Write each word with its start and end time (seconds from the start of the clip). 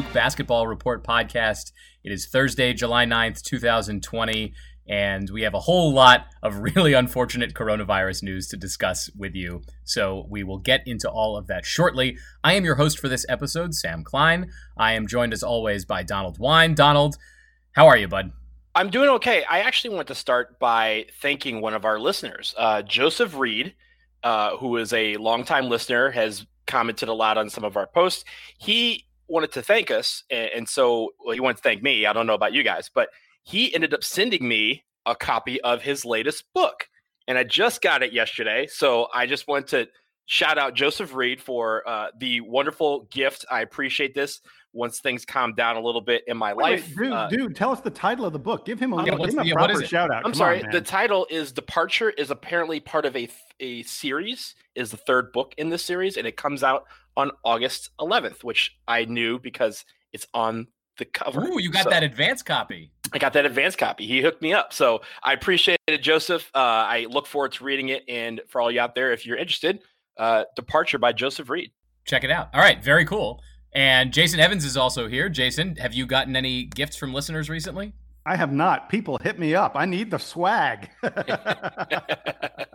116 0.00 0.06
of 0.06 0.06
the 0.06 0.08
Duke 0.08 0.14
Basketball 0.14 0.66
Report 0.66 1.04
podcast. 1.04 1.72
It 2.04 2.12
is 2.12 2.26
Thursday, 2.26 2.72
July 2.72 3.04
9th, 3.04 3.42
2020, 3.42 4.54
and 4.88 5.30
we 5.30 5.42
have 5.42 5.54
a 5.54 5.60
whole 5.60 5.92
lot 5.92 6.26
of 6.42 6.58
really 6.58 6.94
unfortunate 6.94 7.54
coronavirus 7.54 8.22
news 8.22 8.48
to 8.48 8.56
discuss 8.56 9.10
with 9.16 9.34
you. 9.34 9.62
So 9.84 10.26
we 10.28 10.42
will 10.42 10.58
get 10.58 10.82
into 10.86 11.10
all 11.10 11.36
of 11.36 11.46
that 11.48 11.66
shortly. 11.66 12.16
I 12.42 12.54
am 12.54 12.64
your 12.64 12.76
host 12.76 12.98
for 12.98 13.08
this 13.08 13.26
episode, 13.28 13.74
Sam 13.74 14.02
Klein. 14.02 14.50
I 14.76 14.92
am 14.92 15.06
joined 15.06 15.32
as 15.32 15.42
always 15.42 15.84
by 15.84 16.02
Donald 16.02 16.38
Wine. 16.38 16.74
Donald, 16.74 17.16
how 17.72 17.86
are 17.86 17.96
you, 17.96 18.08
bud? 18.08 18.32
I'm 18.74 18.90
doing 18.90 19.10
okay. 19.10 19.44
I 19.50 19.60
actually 19.60 19.96
want 19.96 20.08
to 20.08 20.14
start 20.14 20.58
by 20.58 21.06
thanking 21.20 21.60
one 21.60 21.74
of 21.74 21.84
our 21.84 21.98
listeners, 21.98 22.54
uh, 22.56 22.82
Joseph 22.82 23.36
Reed, 23.36 23.74
uh, 24.22 24.56
who 24.56 24.76
is 24.76 24.92
a 24.92 25.16
longtime 25.16 25.68
listener, 25.68 26.10
has 26.10 26.46
commented 26.66 27.08
a 27.08 27.14
lot 27.14 27.36
on 27.36 27.50
some 27.50 27.64
of 27.64 27.76
our 27.76 27.86
posts. 27.86 28.24
He 28.58 29.06
wanted 29.30 29.52
to 29.52 29.62
thank 29.62 29.90
us, 29.90 30.24
and, 30.30 30.50
and 30.54 30.68
so 30.68 31.10
well, 31.24 31.34
he 31.34 31.40
wanted 31.40 31.58
to 31.58 31.62
thank 31.62 31.82
me. 31.82 32.06
I 32.06 32.12
don't 32.12 32.26
know 32.26 32.34
about 32.34 32.52
you 32.52 32.62
guys, 32.62 32.90
but 32.92 33.08
he 33.42 33.74
ended 33.74 33.94
up 33.94 34.04
sending 34.04 34.46
me 34.46 34.84
a 35.06 35.14
copy 35.14 35.60
of 35.62 35.82
his 35.82 36.04
latest 36.04 36.44
book, 36.52 36.88
and 37.26 37.38
I 37.38 37.44
just 37.44 37.80
got 37.80 38.02
it 38.02 38.12
yesterday. 38.12 38.66
So 38.66 39.08
I 39.14 39.26
just 39.26 39.48
want 39.48 39.68
to 39.68 39.88
shout 40.26 40.58
out 40.58 40.74
Joseph 40.74 41.14
Reed 41.14 41.40
for 41.40 41.88
uh, 41.88 42.08
the 42.18 42.40
wonderful 42.42 43.08
gift. 43.10 43.44
I 43.50 43.62
appreciate 43.62 44.14
this 44.14 44.40
once 44.72 45.00
things 45.00 45.24
calm 45.24 45.54
down 45.54 45.76
a 45.76 45.80
little 45.80 46.00
bit 46.00 46.22
in 46.28 46.36
my 46.36 46.54
wait, 46.54 46.62
life. 46.62 46.88
Wait, 46.96 47.04
dude, 47.04 47.12
uh, 47.12 47.28
dude, 47.28 47.56
tell 47.56 47.70
us 47.70 47.80
the 47.80 47.90
title 47.90 48.24
of 48.24 48.32
the 48.32 48.38
book. 48.38 48.64
Give 48.64 48.78
him 48.78 48.92
a, 48.92 49.04
yeah, 49.04 49.16
give 49.16 49.30
him 49.30 49.38
a 49.40 49.44
yeah, 49.44 49.54
proper 49.54 49.84
shout 49.84 50.10
out. 50.10 50.18
I'm 50.18 50.22
Come 50.24 50.34
sorry. 50.34 50.62
on, 50.62 50.70
the 50.70 50.80
title 50.80 51.26
is 51.30 51.52
Departure 51.52 52.10
is 52.10 52.30
apparently 52.30 52.80
part 52.80 53.04
of 53.04 53.16
a 53.16 53.28
a 53.58 53.82
series. 53.82 54.54
Is 54.76 54.90
the 54.90 54.96
third 54.96 55.32
book 55.32 55.54
in 55.58 55.68
this 55.68 55.84
series, 55.84 56.16
and 56.16 56.26
it 56.26 56.36
comes 56.36 56.62
out 56.62 56.84
on 57.20 57.30
August 57.44 57.90
11th, 58.00 58.42
which 58.44 58.76
I 58.88 59.04
knew 59.04 59.38
because 59.38 59.84
it's 60.12 60.26
on 60.34 60.66
the 60.98 61.04
cover. 61.04 61.40
Ooh, 61.42 61.60
you 61.60 61.70
got 61.70 61.84
So- 61.84 61.90
that 61.90 62.02
advance 62.02 62.42
copy. 62.42 62.90
I 63.12 63.18
got 63.18 63.32
that 63.32 63.44
advance 63.46 63.74
copy. 63.74 64.06
He 64.06 64.20
hooked 64.20 64.40
me 64.42 64.52
up, 64.52 64.72
so 64.72 65.02
I 65.22 65.32
appreciate 65.32 65.78
it, 65.88 65.98
Joseph. 65.98 66.48
Uh, 66.54 66.58
I 66.58 67.06
look 67.10 67.26
forward 67.26 67.52
to 67.52 67.64
reading 67.64 67.88
it, 67.88 68.04
and 68.08 68.40
for 68.48 68.60
all 68.60 68.70
you 68.70 68.80
out 68.80 68.94
there, 68.94 69.12
if 69.12 69.26
you're 69.26 69.36
interested, 69.36 69.80
uh, 70.16 70.44
Departure 70.54 70.98
by 70.98 71.12
Joseph 71.12 71.48
Reed. 71.50 71.72
Check 72.04 72.22
it 72.24 72.30
out. 72.30 72.50
All 72.54 72.60
right, 72.60 72.82
very 72.82 73.04
cool. 73.04 73.42
And 73.72 74.12
Jason 74.12 74.38
Evans 74.40 74.64
is 74.64 74.76
also 74.76 75.08
here. 75.08 75.28
Jason, 75.28 75.76
have 75.76 75.92
you 75.94 76.06
gotten 76.06 76.36
any 76.36 76.64
gifts 76.64 76.96
from 76.96 77.12
listeners 77.14 77.48
recently? 77.50 77.92
I 78.26 78.36
have 78.36 78.52
not. 78.52 78.88
People 78.90 79.18
hit 79.22 79.38
me 79.38 79.54
up. 79.54 79.72
I 79.74 79.86
need 79.86 80.10
the 80.10 80.18
swag. 80.18 80.90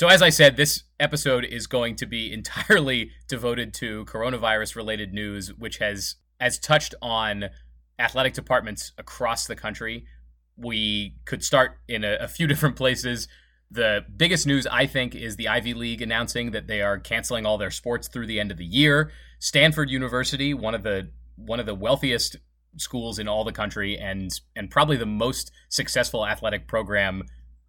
So, 0.00 0.08
as 0.08 0.22
I 0.22 0.30
said, 0.30 0.56
this 0.56 0.84
episode 0.98 1.44
is 1.44 1.66
going 1.66 1.96
to 1.96 2.06
be 2.06 2.32
entirely 2.38 3.10
devoted 3.28 3.74
to 3.74 4.06
coronavirus 4.06 4.74
related 4.74 5.12
news, 5.12 5.52
which 5.52 5.76
has 5.76 6.14
has 6.40 6.58
touched 6.58 6.94
on 7.02 7.50
athletic 7.98 8.32
departments 8.32 8.92
across 8.96 9.46
the 9.46 9.54
country. 9.54 10.06
We 10.56 11.16
could 11.26 11.44
start 11.44 11.72
in 11.86 12.02
a, 12.02 12.14
a 12.14 12.28
few 12.28 12.46
different 12.46 12.76
places. 12.76 13.28
The 13.70 14.06
biggest 14.16 14.46
news, 14.46 14.66
I 14.66 14.86
think, 14.86 15.14
is 15.14 15.36
the 15.36 15.48
Ivy 15.48 15.74
League 15.74 16.00
announcing 16.00 16.52
that 16.52 16.66
they 16.66 16.80
are 16.80 16.98
canceling 16.98 17.44
all 17.44 17.58
their 17.58 17.70
sports 17.70 18.08
through 18.08 18.26
the 18.26 18.40
end 18.40 18.50
of 18.50 18.56
the 18.56 18.64
year. 18.64 19.12
Stanford 19.38 19.90
University, 19.90 20.54
one 20.54 20.74
of 20.74 20.82
the 20.82 21.10
one 21.36 21.60
of 21.60 21.66
the 21.66 21.74
wealthiest 21.74 22.36
schools 22.78 23.18
in 23.18 23.28
all 23.28 23.44
the 23.44 23.52
country, 23.52 23.98
and 23.98 24.30
and 24.56 24.70
probably 24.70 24.96
the 24.96 25.04
most 25.04 25.52
successful 25.68 26.26
athletic 26.26 26.66
program 26.66 27.24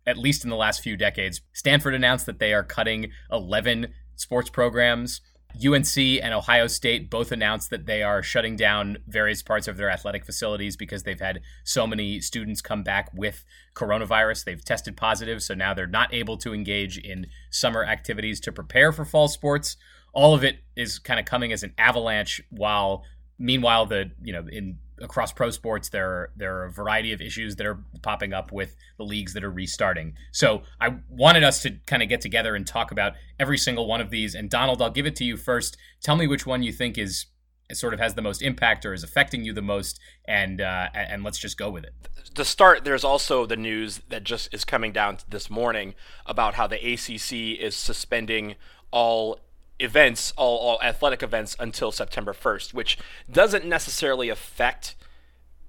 at 0.05 0.17
least 0.17 0.43
in 0.43 0.49
the 0.49 0.55
last 0.55 0.81
few 0.81 0.97
decades. 0.97 1.41
Stanford 1.53 1.93
announced 1.93 2.25
that 2.25 2.39
they 2.39 2.53
are 2.53 2.63
cutting 2.63 3.11
11 3.31 3.93
sports 4.15 4.49
programs. 4.49 5.21
UNC 5.55 5.97
and 5.97 6.33
Ohio 6.33 6.67
State 6.67 7.09
both 7.09 7.31
announced 7.31 7.69
that 7.71 7.85
they 7.85 8.03
are 8.03 8.23
shutting 8.23 8.55
down 8.55 8.97
various 9.07 9.41
parts 9.41 9.67
of 9.67 9.77
their 9.77 9.89
athletic 9.89 10.25
facilities 10.25 10.77
because 10.77 11.03
they've 11.03 11.19
had 11.19 11.41
so 11.63 11.85
many 11.85 12.21
students 12.21 12.61
come 12.61 12.83
back 12.83 13.09
with 13.13 13.43
coronavirus. 13.75 14.45
They've 14.45 14.63
tested 14.63 14.95
positive, 14.95 15.43
so 15.43 15.53
now 15.53 15.73
they're 15.73 15.87
not 15.87 16.13
able 16.13 16.37
to 16.37 16.53
engage 16.53 16.97
in 16.97 17.27
summer 17.49 17.83
activities 17.83 18.39
to 18.41 18.51
prepare 18.51 18.91
for 18.91 19.03
fall 19.03 19.27
sports. 19.27 19.75
All 20.13 20.33
of 20.33 20.43
it 20.43 20.59
is 20.75 20.99
kind 20.99 21.19
of 21.19 21.25
coming 21.25 21.51
as 21.51 21.63
an 21.63 21.73
avalanche 21.77 22.41
while 22.49 23.03
meanwhile 23.37 23.85
the, 23.85 24.11
you 24.21 24.33
know, 24.33 24.45
in 24.49 24.77
across 25.01 25.31
pro 25.31 25.49
sports 25.49 25.89
there 25.89 26.09
are 26.09 26.31
there 26.35 26.57
are 26.57 26.65
a 26.65 26.71
variety 26.71 27.11
of 27.13 27.21
issues 27.21 27.55
that 27.57 27.65
are 27.65 27.83
popping 28.01 28.33
up 28.33 28.51
with 28.51 28.75
the 28.97 29.03
leagues 29.03 29.33
that 29.33 29.43
are 29.43 29.51
restarting. 29.51 30.13
So 30.31 30.63
I 30.79 30.95
wanted 31.09 31.43
us 31.43 31.61
to 31.63 31.71
kind 31.85 32.03
of 32.03 32.09
get 32.09 32.21
together 32.21 32.55
and 32.55 32.65
talk 32.65 32.91
about 32.91 33.13
every 33.39 33.57
single 33.57 33.87
one 33.87 34.01
of 34.01 34.09
these. 34.09 34.35
And 34.35 34.49
Donald, 34.49 34.81
I'll 34.81 34.91
give 34.91 35.05
it 35.05 35.15
to 35.17 35.23
you 35.23 35.37
first. 35.37 35.77
Tell 36.01 36.15
me 36.15 36.27
which 36.27 36.45
one 36.45 36.63
you 36.63 36.71
think 36.71 36.97
is 36.97 37.27
sort 37.73 37.93
of 37.93 37.99
has 37.99 38.15
the 38.15 38.21
most 38.21 38.41
impact 38.41 38.85
or 38.85 38.93
is 38.93 39.03
affecting 39.03 39.43
you 39.43 39.53
the 39.53 39.61
most, 39.61 39.99
and 40.25 40.61
uh, 40.61 40.89
and 40.93 41.23
let's 41.23 41.39
just 41.39 41.57
go 41.57 41.69
with 41.69 41.83
it. 41.83 41.93
to 42.35 42.45
start, 42.45 42.83
there's 42.83 43.03
also 43.03 43.45
the 43.45 43.55
news 43.55 44.01
that 44.09 44.23
just 44.23 44.53
is 44.53 44.65
coming 44.65 44.91
down 44.91 45.19
this 45.29 45.49
morning 45.49 45.95
about 46.25 46.55
how 46.55 46.67
the 46.67 46.75
ACC 46.75 47.59
is 47.59 47.75
suspending 47.75 48.55
all 48.91 49.39
events, 49.81 50.33
all, 50.37 50.57
all 50.57 50.81
athletic 50.81 51.23
events 51.23 51.55
until 51.59 51.91
September 51.91 52.33
1st, 52.33 52.73
which 52.73 52.97
doesn't 53.31 53.65
necessarily 53.65 54.29
affect 54.29 54.95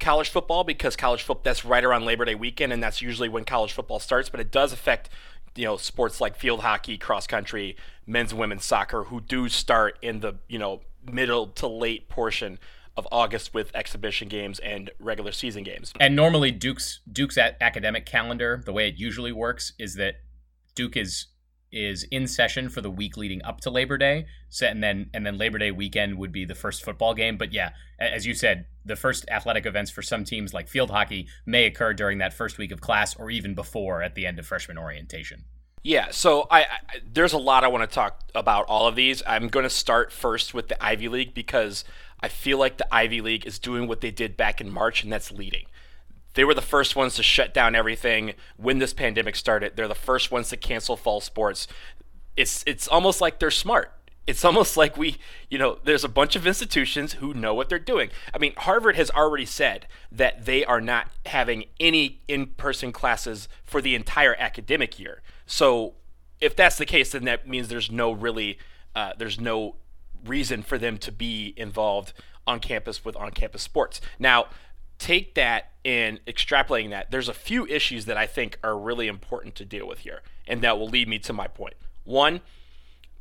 college 0.00 0.28
football 0.28 0.64
because 0.64 0.96
college 0.96 1.22
football 1.22 1.42
that's 1.44 1.64
right 1.64 1.84
around 1.84 2.04
Labor 2.04 2.24
Day 2.24 2.34
weekend 2.34 2.72
and 2.72 2.82
that's 2.82 3.00
usually 3.00 3.28
when 3.28 3.44
college 3.44 3.72
football 3.72 4.00
starts, 4.00 4.28
but 4.28 4.40
it 4.40 4.50
does 4.50 4.72
affect 4.72 5.08
you 5.54 5.64
know 5.64 5.76
sports 5.76 6.20
like 6.20 6.36
field 6.36 6.60
hockey, 6.60 6.98
cross 6.98 7.26
country, 7.26 7.76
men's 8.06 8.32
and 8.32 8.40
women's 8.40 8.64
soccer 8.64 9.04
who 9.04 9.20
do 9.20 9.48
start 9.48 9.98
in 10.02 10.20
the, 10.20 10.34
you 10.48 10.58
know, 10.58 10.80
middle 11.10 11.46
to 11.48 11.66
late 11.66 12.08
portion 12.08 12.58
of 12.96 13.08
August 13.10 13.54
with 13.54 13.74
exhibition 13.74 14.28
games 14.28 14.58
and 14.58 14.90
regular 14.98 15.32
season 15.32 15.62
games. 15.62 15.92
And 15.98 16.14
normally 16.14 16.50
Duke's 16.50 17.00
Duke's 17.10 17.38
academic 17.38 18.06
calendar, 18.06 18.62
the 18.64 18.72
way 18.72 18.88
it 18.88 18.96
usually 18.98 19.32
works 19.32 19.72
is 19.78 19.94
that 19.96 20.16
Duke 20.74 20.96
is 20.96 21.26
is 21.72 22.04
in 22.10 22.26
session 22.26 22.68
for 22.68 22.80
the 22.80 22.90
week 22.90 23.16
leading 23.16 23.42
up 23.42 23.60
to 23.62 23.70
Labor 23.70 23.96
Day, 23.98 24.26
so, 24.48 24.66
and 24.66 24.82
then 24.82 25.10
and 25.14 25.24
then 25.24 25.38
Labor 25.38 25.58
Day 25.58 25.70
weekend 25.70 26.18
would 26.18 26.32
be 26.32 26.44
the 26.44 26.54
first 26.54 26.84
football 26.84 27.14
game. 27.14 27.36
But 27.36 27.52
yeah, 27.52 27.70
as 27.98 28.26
you 28.26 28.34
said, 28.34 28.66
the 28.84 28.96
first 28.96 29.24
athletic 29.30 29.66
events 29.66 29.90
for 29.90 30.02
some 30.02 30.24
teams 30.24 30.52
like 30.52 30.68
field 30.68 30.90
hockey 30.90 31.26
may 31.46 31.64
occur 31.64 31.94
during 31.94 32.18
that 32.18 32.34
first 32.34 32.58
week 32.58 32.72
of 32.72 32.80
class 32.80 33.16
or 33.16 33.30
even 33.30 33.54
before 33.54 34.02
at 34.02 34.14
the 34.14 34.26
end 34.26 34.38
of 34.38 34.46
freshman 34.46 34.78
orientation. 34.78 35.44
Yeah, 35.82 36.10
so 36.10 36.46
I, 36.50 36.60
I 36.60 36.66
there's 37.04 37.32
a 37.32 37.38
lot 37.38 37.64
I 37.64 37.68
want 37.68 37.88
to 37.88 37.92
talk 37.92 38.20
about 38.34 38.66
all 38.66 38.86
of 38.86 38.94
these. 38.94 39.22
I'm 39.26 39.48
going 39.48 39.64
to 39.64 39.70
start 39.70 40.12
first 40.12 40.54
with 40.54 40.68
the 40.68 40.82
Ivy 40.84 41.08
League 41.08 41.34
because 41.34 41.84
I 42.20 42.28
feel 42.28 42.58
like 42.58 42.76
the 42.76 42.94
Ivy 42.94 43.20
League 43.20 43.46
is 43.46 43.58
doing 43.58 43.88
what 43.88 44.00
they 44.00 44.12
did 44.12 44.36
back 44.36 44.60
in 44.60 44.70
March, 44.70 45.02
and 45.02 45.12
that's 45.12 45.32
leading. 45.32 45.66
They 46.34 46.44
were 46.44 46.54
the 46.54 46.62
first 46.62 46.96
ones 46.96 47.14
to 47.16 47.22
shut 47.22 47.52
down 47.52 47.74
everything 47.74 48.34
when 48.56 48.78
this 48.78 48.94
pandemic 48.94 49.36
started. 49.36 49.76
They're 49.76 49.88
the 49.88 49.94
first 49.94 50.30
ones 50.30 50.48
to 50.50 50.56
cancel 50.56 50.96
fall 50.96 51.20
sports. 51.20 51.66
It's 52.36 52.64
it's 52.66 52.88
almost 52.88 53.20
like 53.20 53.38
they're 53.38 53.50
smart. 53.50 53.92
It's 54.26 54.44
almost 54.44 54.76
like 54.82 54.96
we, 54.96 55.18
you 55.50 55.58
know, 55.58 55.78
there's 55.84 56.04
a 56.04 56.08
bunch 56.08 56.36
of 56.36 56.46
institutions 56.46 57.14
who 57.14 57.34
know 57.34 57.54
what 57.54 57.68
they're 57.68 57.78
doing. 57.78 58.10
I 58.32 58.38
mean, 58.38 58.54
Harvard 58.56 58.96
has 58.96 59.10
already 59.10 59.46
said 59.46 59.86
that 60.10 60.46
they 60.46 60.64
are 60.64 60.80
not 60.80 61.08
having 61.26 61.64
any 61.78 62.20
in-person 62.28 62.92
classes 62.92 63.48
for 63.64 63.80
the 63.82 63.94
entire 63.94 64.34
academic 64.38 64.98
year. 64.98 65.22
So, 65.46 65.94
if 66.40 66.56
that's 66.56 66.76
the 66.76 66.86
case, 66.86 67.12
then 67.12 67.24
that 67.24 67.46
means 67.46 67.68
there's 67.68 67.90
no 67.90 68.10
really, 68.10 68.58
uh, 68.96 69.12
there's 69.16 69.38
no 69.38 69.76
reason 70.24 70.62
for 70.62 70.78
them 70.78 70.98
to 70.98 71.12
be 71.12 71.54
involved 71.56 72.12
on 72.46 72.58
campus 72.58 73.04
with 73.04 73.16
on-campus 73.16 73.62
sports. 73.62 74.00
Now, 74.18 74.46
take 75.02 75.34
that 75.34 75.72
and 75.84 76.24
extrapolating 76.26 76.90
that, 76.90 77.10
there's 77.10 77.28
a 77.28 77.34
few 77.34 77.66
issues 77.66 78.04
that 78.04 78.16
I 78.16 78.26
think 78.26 78.56
are 78.62 78.78
really 78.78 79.08
important 79.08 79.56
to 79.56 79.64
deal 79.64 79.86
with 79.86 80.00
here, 80.00 80.22
and 80.46 80.62
that 80.62 80.78
will 80.78 80.88
lead 80.88 81.08
me 81.08 81.18
to 81.20 81.32
my 81.32 81.48
point. 81.48 81.74
One, 82.04 82.40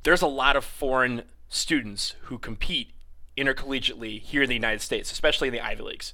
there's 0.03 0.21
a 0.21 0.27
lot 0.27 0.55
of 0.55 0.63
foreign 0.63 1.23
students 1.49 2.13
who 2.23 2.37
compete 2.37 2.91
intercollegiately 3.35 4.21
here 4.21 4.43
in 4.43 4.49
the 4.49 4.55
United 4.55 4.81
States, 4.81 5.11
especially 5.11 5.47
in 5.47 5.53
the 5.53 5.65
Ivy 5.65 5.81
Leagues. 5.81 6.13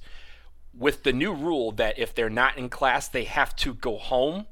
With 0.76 1.02
the 1.02 1.12
new 1.12 1.34
rule 1.34 1.70
that 1.72 1.98
if 1.98 2.14
they're 2.14 2.30
not 2.30 2.56
in 2.56 2.70
class, 2.70 3.06
they 3.06 3.24
have 3.24 3.54
to 3.56 3.74
go 3.74 3.98
home, 3.98 4.46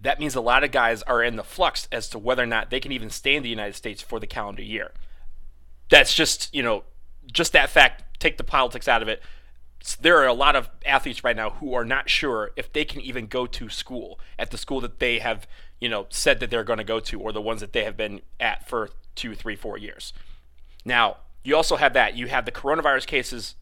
that 0.00 0.20
means 0.20 0.36
a 0.36 0.40
lot 0.40 0.62
of 0.62 0.70
guys 0.70 1.02
are 1.02 1.24
in 1.24 1.34
the 1.34 1.42
flux 1.42 1.88
as 1.90 2.08
to 2.10 2.18
whether 2.20 2.42
or 2.44 2.46
not 2.46 2.70
they 2.70 2.80
can 2.80 2.92
even 2.92 3.10
stay 3.10 3.34
in 3.34 3.42
the 3.42 3.48
United 3.48 3.74
States 3.74 4.00
for 4.00 4.20
the 4.20 4.26
calendar 4.28 4.62
year. 4.62 4.92
That's 5.90 6.14
just, 6.14 6.54
you 6.54 6.62
know, 6.62 6.84
just 7.32 7.52
that 7.52 7.68
fact, 7.68 8.20
take 8.20 8.38
the 8.38 8.44
politics 8.44 8.86
out 8.86 9.02
of 9.02 9.08
it. 9.08 9.20
There 10.00 10.18
are 10.18 10.26
a 10.26 10.34
lot 10.34 10.56
of 10.56 10.68
athletes 10.84 11.24
right 11.24 11.36
now 11.36 11.50
who 11.50 11.74
are 11.74 11.84
not 11.84 12.10
sure 12.10 12.50
if 12.56 12.72
they 12.72 12.84
can 12.84 13.00
even 13.00 13.26
go 13.26 13.46
to 13.46 13.68
school 13.68 14.20
at 14.38 14.50
the 14.50 14.58
school 14.58 14.80
that 14.82 14.98
they 14.98 15.18
have, 15.20 15.46
you 15.80 15.88
know, 15.88 16.06
said 16.10 16.40
that 16.40 16.50
they're 16.50 16.64
going 16.64 16.78
to 16.78 16.84
go 16.84 17.00
to 17.00 17.20
or 17.20 17.32
the 17.32 17.40
ones 17.40 17.60
that 17.60 17.72
they 17.72 17.84
have 17.84 17.96
been 17.96 18.20
at 18.38 18.68
for 18.68 18.90
two, 19.14 19.34
three, 19.34 19.56
four 19.56 19.78
years. 19.78 20.12
Now, 20.84 21.18
you 21.42 21.56
also 21.56 21.76
have 21.76 21.94
that. 21.94 22.16
You 22.16 22.26
have 22.26 22.44
the 22.44 22.52
coronavirus 22.52 23.06
cases 23.06 23.54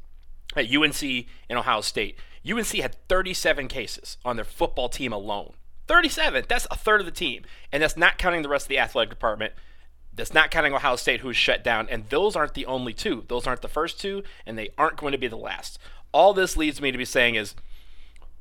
at 0.57 0.75
UNC 0.75 1.03
and 1.49 1.59
Ohio 1.59 1.81
State. 1.81 2.19
UNC 2.49 2.69
had 2.69 2.97
37 3.09 3.69
cases 3.69 4.17
on 4.25 4.37
their 4.37 4.45
football 4.45 4.89
team 4.89 5.13
alone. 5.13 5.55
37. 5.87 6.45
That's 6.49 6.67
a 6.71 6.77
third 6.77 7.01
of 7.01 7.07
the 7.07 7.13
team. 7.13 7.45
And 7.73 7.83
that's 7.83 7.97
not 7.97 8.19
counting 8.19 8.43
the 8.43 8.49
rest 8.49 8.67
of 8.67 8.71
the 8.71 8.79
athletic 8.79 9.11
department. 9.11 9.55
That's 10.13 10.35
not 10.35 10.51
counting 10.51 10.75
Ohio 10.75 10.97
State, 10.97 11.21
who's 11.21 11.37
shut 11.37 11.63
down. 11.63 11.89
And 11.89 12.09
those 12.09 12.35
aren't 12.35 12.55
the 12.55 12.67
only 12.67 12.93
two. 12.93 13.25
Those 13.29 13.47
aren't 13.47 13.63
the 13.63 13.69
first 13.69 14.01
two, 14.01 14.25
and 14.45 14.59
they 14.59 14.71
aren't 14.77 14.97
going 14.97 15.13
to 15.13 15.19
be 15.19 15.29
the 15.29 15.37
last. 15.37 15.79
All 16.13 16.33
this 16.33 16.57
leads 16.57 16.81
me 16.81 16.91
to 16.91 16.99
be 16.99 17.05
saying 17.05 17.35
is, 17.35 17.55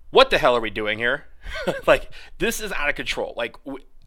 what 0.09 0.29
the 0.29 0.37
hell 0.37 0.55
are 0.55 0.61
we 0.61 0.69
doing 0.69 0.97
here? 0.97 1.25
like, 1.87 2.09
this 2.37 2.59
is 2.59 2.71
out 2.71 2.89
of 2.89 2.95
control. 2.95 3.33
Like, 3.35 3.55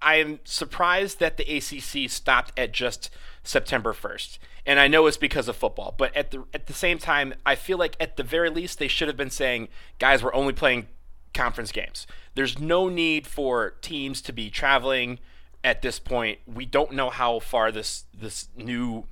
I 0.02 0.16
am 0.16 0.40
surprised 0.44 1.20
that 1.20 1.36
the 1.36 1.44
ACC 1.44 2.10
stopped 2.10 2.58
at 2.58 2.72
just 2.72 3.10
September 3.42 3.92
1st. 3.92 4.38
And 4.66 4.78
I 4.78 4.88
know 4.88 5.06
it's 5.06 5.16
because 5.16 5.48
of 5.48 5.56
football, 5.56 5.94
but 5.96 6.14
at 6.16 6.30
the 6.30 6.44
at 6.52 6.66
the 6.66 6.72
same 6.72 6.98
time, 6.98 7.34
I 7.44 7.54
feel 7.54 7.78
like 7.78 7.96
at 7.98 8.16
the 8.16 8.22
very 8.22 8.50
least 8.50 8.78
they 8.78 8.88
should 8.88 9.08
have 9.08 9.16
been 9.16 9.30
saying, 9.30 9.68
guys, 9.98 10.22
we're 10.22 10.34
only 10.34 10.52
playing 10.52 10.88
conference 11.32 11.72
games. 11.72 12.06
There's 12.34 12.58
no 12.58 12.88
need 12.88 13.26
for 13.26 13.70
teams 13.80 14.20
to 14.22 14.32
be 14.32 14.50
traveling 14.50 15.18
at 15.64 15.82
this 15.82 15.98
point. 15.98 16.38
We 16.46 16.66
don't 16.66 16.92
know 16.92 17.10
how 17.10 17.38
far 17.38 17.72
this 17.72 18.04
this 18.18 18.48
new 18.56 19.06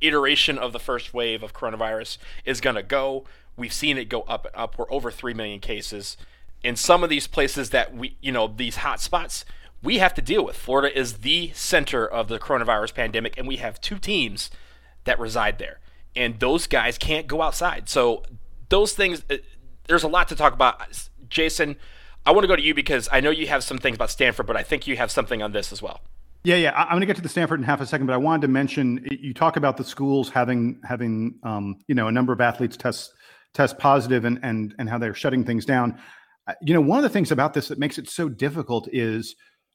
iteration 0.00 0.58
of 0.58 0.72
the 0.72 0.78
first 0.78 1.12
wave 1.12 1.42
of 1.42 1.52
coronavirus 1.52 2.18
is 2.44 2.60
going 2.60 2.76
to 2.76 2.82
go. 2.82 3.24
We've 3.58 3.72
seen 3.72 3.98
it 3.98 4.08
go 4.08 4.22
up 4.22 4.46
and 4.46 4.54
up. 4.54 4.78
We're 4.78 4.90
over 4.90 5.10
3 5.10 5.34
million 5.34 5.60
cases. 5.60 6.16
In 6.62 6.76
some 6.76 7.04
of 7.04 7.10
these 7.10 7.26
places 7.26 7.70
that 7.70 7.94
we, 7.94 8.16
you 8.20 8.32
know, 8.32 8.46
these 8.48 8.76
hot 8.76 9.00
spots, 9.00 9.44
we 9.82 9.98
have 9.98 10.14
to 10.14 10.22
deal 10.22 10.44
with. 10.44 10.56
Florida 10.56 10.96
is 10.96 11.18
the 11.18 11.52
center 11.54 12.06
of 12.06 12.28
the 12.28 12.38
coronavirus 12.38 12.94
pandemic, 12.94 13.36
and 13.36 13.46
we 13.46 13.56
have 13.56 13.80
two 13.80 13.98
teams 13.98 14.50
that 15.04 15.18
reside 15.20 15.58
there. 15.58 15.78
And 16.16 16.40
those 16.40 16.66
guys 16.66 16.98
can't 16.98 17.26
go 17.26 17.42
outside. 17.42 17.88
So, 17.88 18.22
those 18.70 18.92
things, 18.92 19.22
uh, 19.30 19.36
there's 19.86 20.02
a 20.02 20.08
lot 20.08 20.28
to 20.28 20.36
talk 20.36 20.52
about. 20.52 20.82
Jason, 21.28 21.76
I 22.26 22.32
want 22.32 22.42
to 22.42 22.48
go 22.48 22.56
to 22.56 22.62
you 22.62 22.74
because 22.74 23.08
I 23.12 23.20
know 23.20 23.30
you 23.30 23.46
have 23.46 23.62
some 23.62 23.78
things 23.78 23.96
about 23.96 24.10
Stanford, 24.10 24.46
but 24.46 24.56
I 24.56 24.62
think 24.62 24.86
you 24.86 24.96
have 24.96 25.10
something 25.10 25.42
on 25.42 25.52
this 25.52 25.72
as 25.72 25.80
well. 25.80 26.00
Yeah, 26.44 26.56
yeah. 26.56 26.72
I'm 26.74 26.90
going 26.90 27.00
to 27.00 27.06
get 27.06 27.16
to 27.16 27.22
the 27.22 27.28
Stanford 27.28 27.60
in 27.60 27.64
half 27.64 27.80
a 27.80 27.86
second, 27.86 28.06
but 28.06 28.12
I 28.12 28.16
wanted 28.16 28.42
to 28.42 28.48
mention 28.48 29.06
you 29.10 29.34
talk 29.34 29.56
about 29.56 29.76
the 29.76 29.84
schools 29.84 30.30
having 30.30 30.80
having 30.84 31.38
um, 31.42 31.80
you 31.88 31.94
know 31.94 32.08
a 32.08 32.12
number 32.12 32.32
of 32.32 32.40
athletes 32.40 32.76
test 32.76 33.12
test 33.58 33.76
positive 33.76 34.24
and 34.24 34.38
and 34.44 34.72
and 34.78 34.88
how 34.88 34.98
they're 34.98 35.14
shutting 35.14 35.44
things 35.44 35.64
down. 35.64 35.98
Uh, 36.46 36.54
you 36.62 36.72
know, 36.72 36.80
one 36.80 36.96
of 36.96 37.02
the 37.02 37.08
things 37.08 37.32
about 37.32 37.54
this 37.54 37.66
that 37.66 37.78
makes 37.78 37.98
it 37.98 38.08
so 38.08 38.28
difficult 38.28 38.88
is 38.92 39.34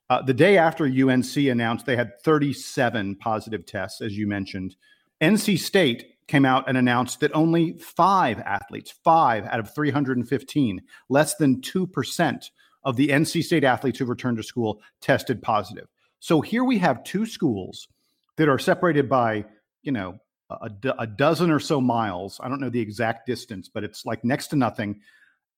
uh, 0.10 0.22
the 0.22 0.34
day 0.34 0.58
after 0.58 0.86
UNC 0.86 1.36
announced 1.36 1.86
they 1.86 1.98
had 1.98 2.14
37 2.24 3.18
positive 3.18 3.66
tests, 3.66 4.00
as 4.00 4.18
you 4.18 4.26
mentioned. 4.26 4.78
NC 5.20 5.60
State 5.60 6.16
came 6.28 6.46
out 6.46 6.70
and 6.70 6.78
announced 6.78 7.20
that 7.20 7.36
only 7.36 7.78
five 7.78 8.40
athletes, 8.40 8.94
five 9.04 9.46
out 9.48 9.60
of 9.60 9.76
315, 9.76 10.82
less 11.10 11.36
than 11.36 11.60
2% 11.60 12.50
of 12.86 12.96
the 12.96 13.10
NC 13.10 13.44
State 13.44 13.66
athletes 13.66 14.00
who 14.00 14.06
returned 14.06 14.38
to 14.38 14.44
school 14.44 14.82
tested 15.02 15.42
positive. 15.42 15.88
So 16.20 16.40
here 16.40 16.64
we 16.64 16.78
have 16.78 17.04
two 17.04 17.26
schools 17.26 17.90
that 18.38 18.48
are 18.48 18.60
separated 18.60 19.10
by, 19.10 19.44
you 19.82 19.92
know, 19.92 20.18
a, 20.50 20.70
a 21.00 21.08
dozen 21.08 21.52
or 21.52 21.60
so 21.60 21.82
miles. 21.82 22.40
I 22.44 22.50
don't 22.50 22.60
know 22.60 22.70
the 22.70 22.80
exact 22.80 23.26
distance, 23.26 23.70
but 23.70 23.84
it's 23.84 24.06
like 24.06 24.24
next 24.24 24.48
to 24.48 24.56
nothing. 24.56 25.00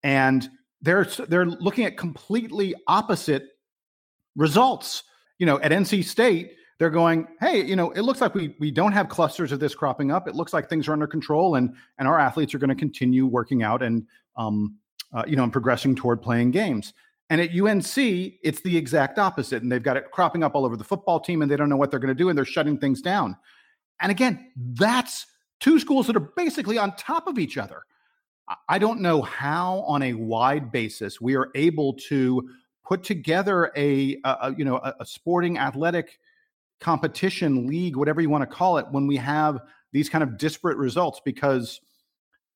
And 0.04 0.50
they're 0.82 1.06
they're 1.28 1.46
looking 1.46 1.86
at 1.86 1.98
completely 1.98 2.76
opposite 2.88 3.50
results. 4.36 5.04
You 5.40 5.46
know, 5.46 5.60
at 5.60 5.72
NC 5.72 6.06
State, 6.06 6.54
they're 6.78 6.90
going, 6.90 7.28
hey, 7.40 7.64
you 7.64 7.76
know, 7.76 7.92
it 7.92 8.02
looks 8.02 8.22
like 8.22 8.36
we 8.36 8.56
we 8.60 8.72
don't 8.72 8.92
have 8.92 9.10
clusters 9.10 9.52
of 9.52 9.60
this 9.60 9.74
cropping 9.74 10.12
up. 10.12 10.28
It 10.28 10.36
looks 10.36 10.54
like 10.54 10.70
things 10.70 10.88
are 10.88 10.94
under 10.94 11.08
control, 11.08 11.56
and 11.56 11.74
and 11.98 12.08
our 12.08 12.20
athletes 12.20 12.54
are 12.54 12.60
going 12.60 12.70
to 12.70 12.76
continue 12.76 13.26
working 13.26 13.64
out 13.64 13.82
and 13.82 14.06
um, 14.38 14.76
uh, 15.14 15.24
you 15.28 15.36
know, 15.36 15.44
and 15.44 15.52
progressing 15.52 15.96
toward 15.96 16.22
playing 16.22 16.52
games. 16.52 16.94
And 17.30 17.42
at 17.42 17.50
UNC, 17.50 17.98
it's 17.98 18.62
the 18.62 18.78
exact 18.78 19.18
opposite, 19.18 19.64
and 19.64 19.72
they've 19.72 19.82
got 19.82 19.98
it 19.98 20.12
cropping 20.12 20.44
up 20.44 20.54
all 20.54 20.66
over 20.66 20.78
the 20.78 20.84
football 20.84 21.20
team, 21.20 21.42
and 21.42 21.50
they 21.50 21.56
don't 21.56 21.70
know 21.70 21.78
what 21.78 21.90
they're 21.90 22.00
going 22.00 22.16
to 22.16 22.16
do, 22.16 22.30
and 22.30 22.38
they're 22.38 22.46
shutting 22.46 22.78
things 22.78 23.02
down. 23.02 23.36
And 24.02 24.12
again, 24.12 24.52
that's 24.56 25.26
two 25.60 25.80
schools 25.80 26.08
that 26.08 26.16
are 26.16 26.32
basically 26.36 26.78
on 26.78 26.96
top 26.96 27.28
of 27.28 27.40
each 27.40 27.58
other. 27.58 27.84
I 28.70 28.78
don't 28.78 29.02
know 29.02 29.22
how, 29.22 29.84
on 29.88 30.04
a 30.04 30.14
wide 30.14 30.72
basis, 30.72 31.20
we 31.20 31.36
are 31.36 31.50
able 31.56 31.94
to 32.10 32.48
put 32.86 33.04
together 33.04 33.72
a, 33.76 34.18
a 34.24 34.54
you 34.56 34.64
know 34.64 34.78
a, 34.78 34.94
a 35.00 35.06
sporting 35.06 35.58
athletic 35.58 36.20
competition, 36.80 37.68
league, 37.68 37.96
whatever 37.96 38.22
you 38.22 38.30
want 38.30 38.48
to 38.48 38.56
call 38.56 38.78
it, 38.78 38.86
when 38.92 39.08
we 39.08 39.16
have 39.18 39.60
these 39.92 40.10
kind 40.10 40.24
of 40.24 40.38
disparate 40.38 40.78
results 40.78 41.22
because 41.24 41.80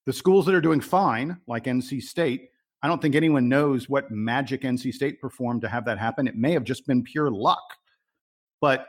the 0.06 0.14
schools 0.14 0.46
that 0.46 0.54
are 0.54 0.62
doing 0.62 0.82
fine, 0.82 1.40
like 1.48 1.64
NC 1.64 2.02
State, 2.02 2.50
I 2.82 2.88
don't 2.88 3.02
think 3.02 3.16
anyone 3.16 3.50
knows 3.50 3.90
what 3.90 4.12
magic 4.12 4.62
NC 4.62 4.94
State 4.94 5.20
performed 5.20 5.62
to 5.62 5.70
have 5.70 5.86
that 5.86 5.98
happen. 5.98 6.28
It 6.28 6.36
may 6.36 6.52
have 6.54 6.64
just 6.64 6.86
been 6.86 7.04
pure 7.04 7.30
luck. 7.32 7.64
But, 8.62 8.88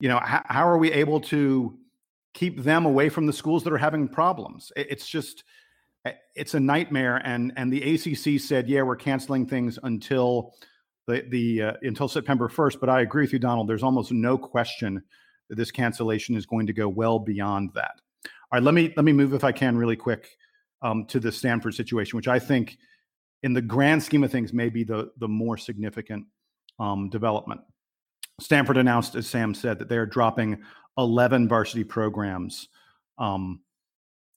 you 0.00 0.08
know, 0.08 0.18
how, 0.18 0.42
how 0.46 0.68
are 0.68 0.78
we 0.78 0.92
able 0.92 1.20
to 1.20 1.76
keep 2.34 2.62
them 2.62 2.86
away 2.86 3.08
from 3.08 3.26
the 3.26 3.32
schools 3.32 3.64
that 3.64 3.72
are 3.72 3.78
having 3.78 4.08
problems? 4.08 4.72
It's 4.76 5.08
just, 5.08 5.44
eh, 6.04 6.12
it's 6.34 6.54
a 6.54 6.60
nightmare. 6.60 7.16
And 7.24 7.52
and 7.56 7.72
the 7.72 7.94
ACC 7.94 8.40
said, 8.40 8.68
yeah, 8.68 8.82
we're 8.82 8.96
canceling 8.96 9.46
things 9.46 9.78
until 9.82 10.54
the 11.06 11.24
the 11.28 11.62
uh, 11.62 11.72
until 11.82 12.06
September 12.06 12.48
1st. 12.48 12.78
But 12.78 12.88
I 12.90 13.00
agree 13.00 13.24
with 13.24 13.32
you, 13.32 13.38
Donald. 13.38 13.68
There's 13.68 13.82
almost 13.82 14.12
no 14.12 14.38
question 14.38 15.02
that 15.48 15.56
this 15.56 15.70
cancellation 15.70 16.36
is 16.36 16.46
going 16.46 16.66
to 16.66 16.72
go 16.72 16.88
well 16.88 17.18
beyond 17.18 17.70
that. 17.74 18.00
All 18.24 18.30
right, 18.58 18.62
let 18.62 18.74
me 18.74 18.92
let 18.96 19.04
me 19.04 19.12
move 19.12 19.34
if 19.34 19.42
I 19.42 19.52
can 19.52 19.76
really 19.76 19.96
quick 19.96 20.36
um, 20.82 21.06
to 21.06 21.18
the 21.18 21.32
Stanford 21.32 21.74
situation, 21.74 22.16
which 22.16 22.28
I 22.28 22.38
think, 22.38 22.78
in 23.42 23.52
the 23.52 23.62
grand 23.62 24.02
scheme 24.02 24.22
of 24.22 24.30
things, 24.30 24.52
may 24.52 24.68
be 24.68 24.84
the 24.84 25.10
the 25.18 25.28
more 25.28 25.56
significant 25.56 26.26
um, 26.78 27.08
development. 27.08 27.62
Stanford 28.40 28.76
announced, 28.76 29.14
as 29.14 29.26
Sam 29.26 29.54
said, 29.54 29.78
that 29.78 29.88
they 29.88 29.96
are 29.96 30.06
dropping 30.06 30.62
11 30.96 31.48
varsity 31.48 31.84
programs 31.84 32.68
um, 33.18 33.60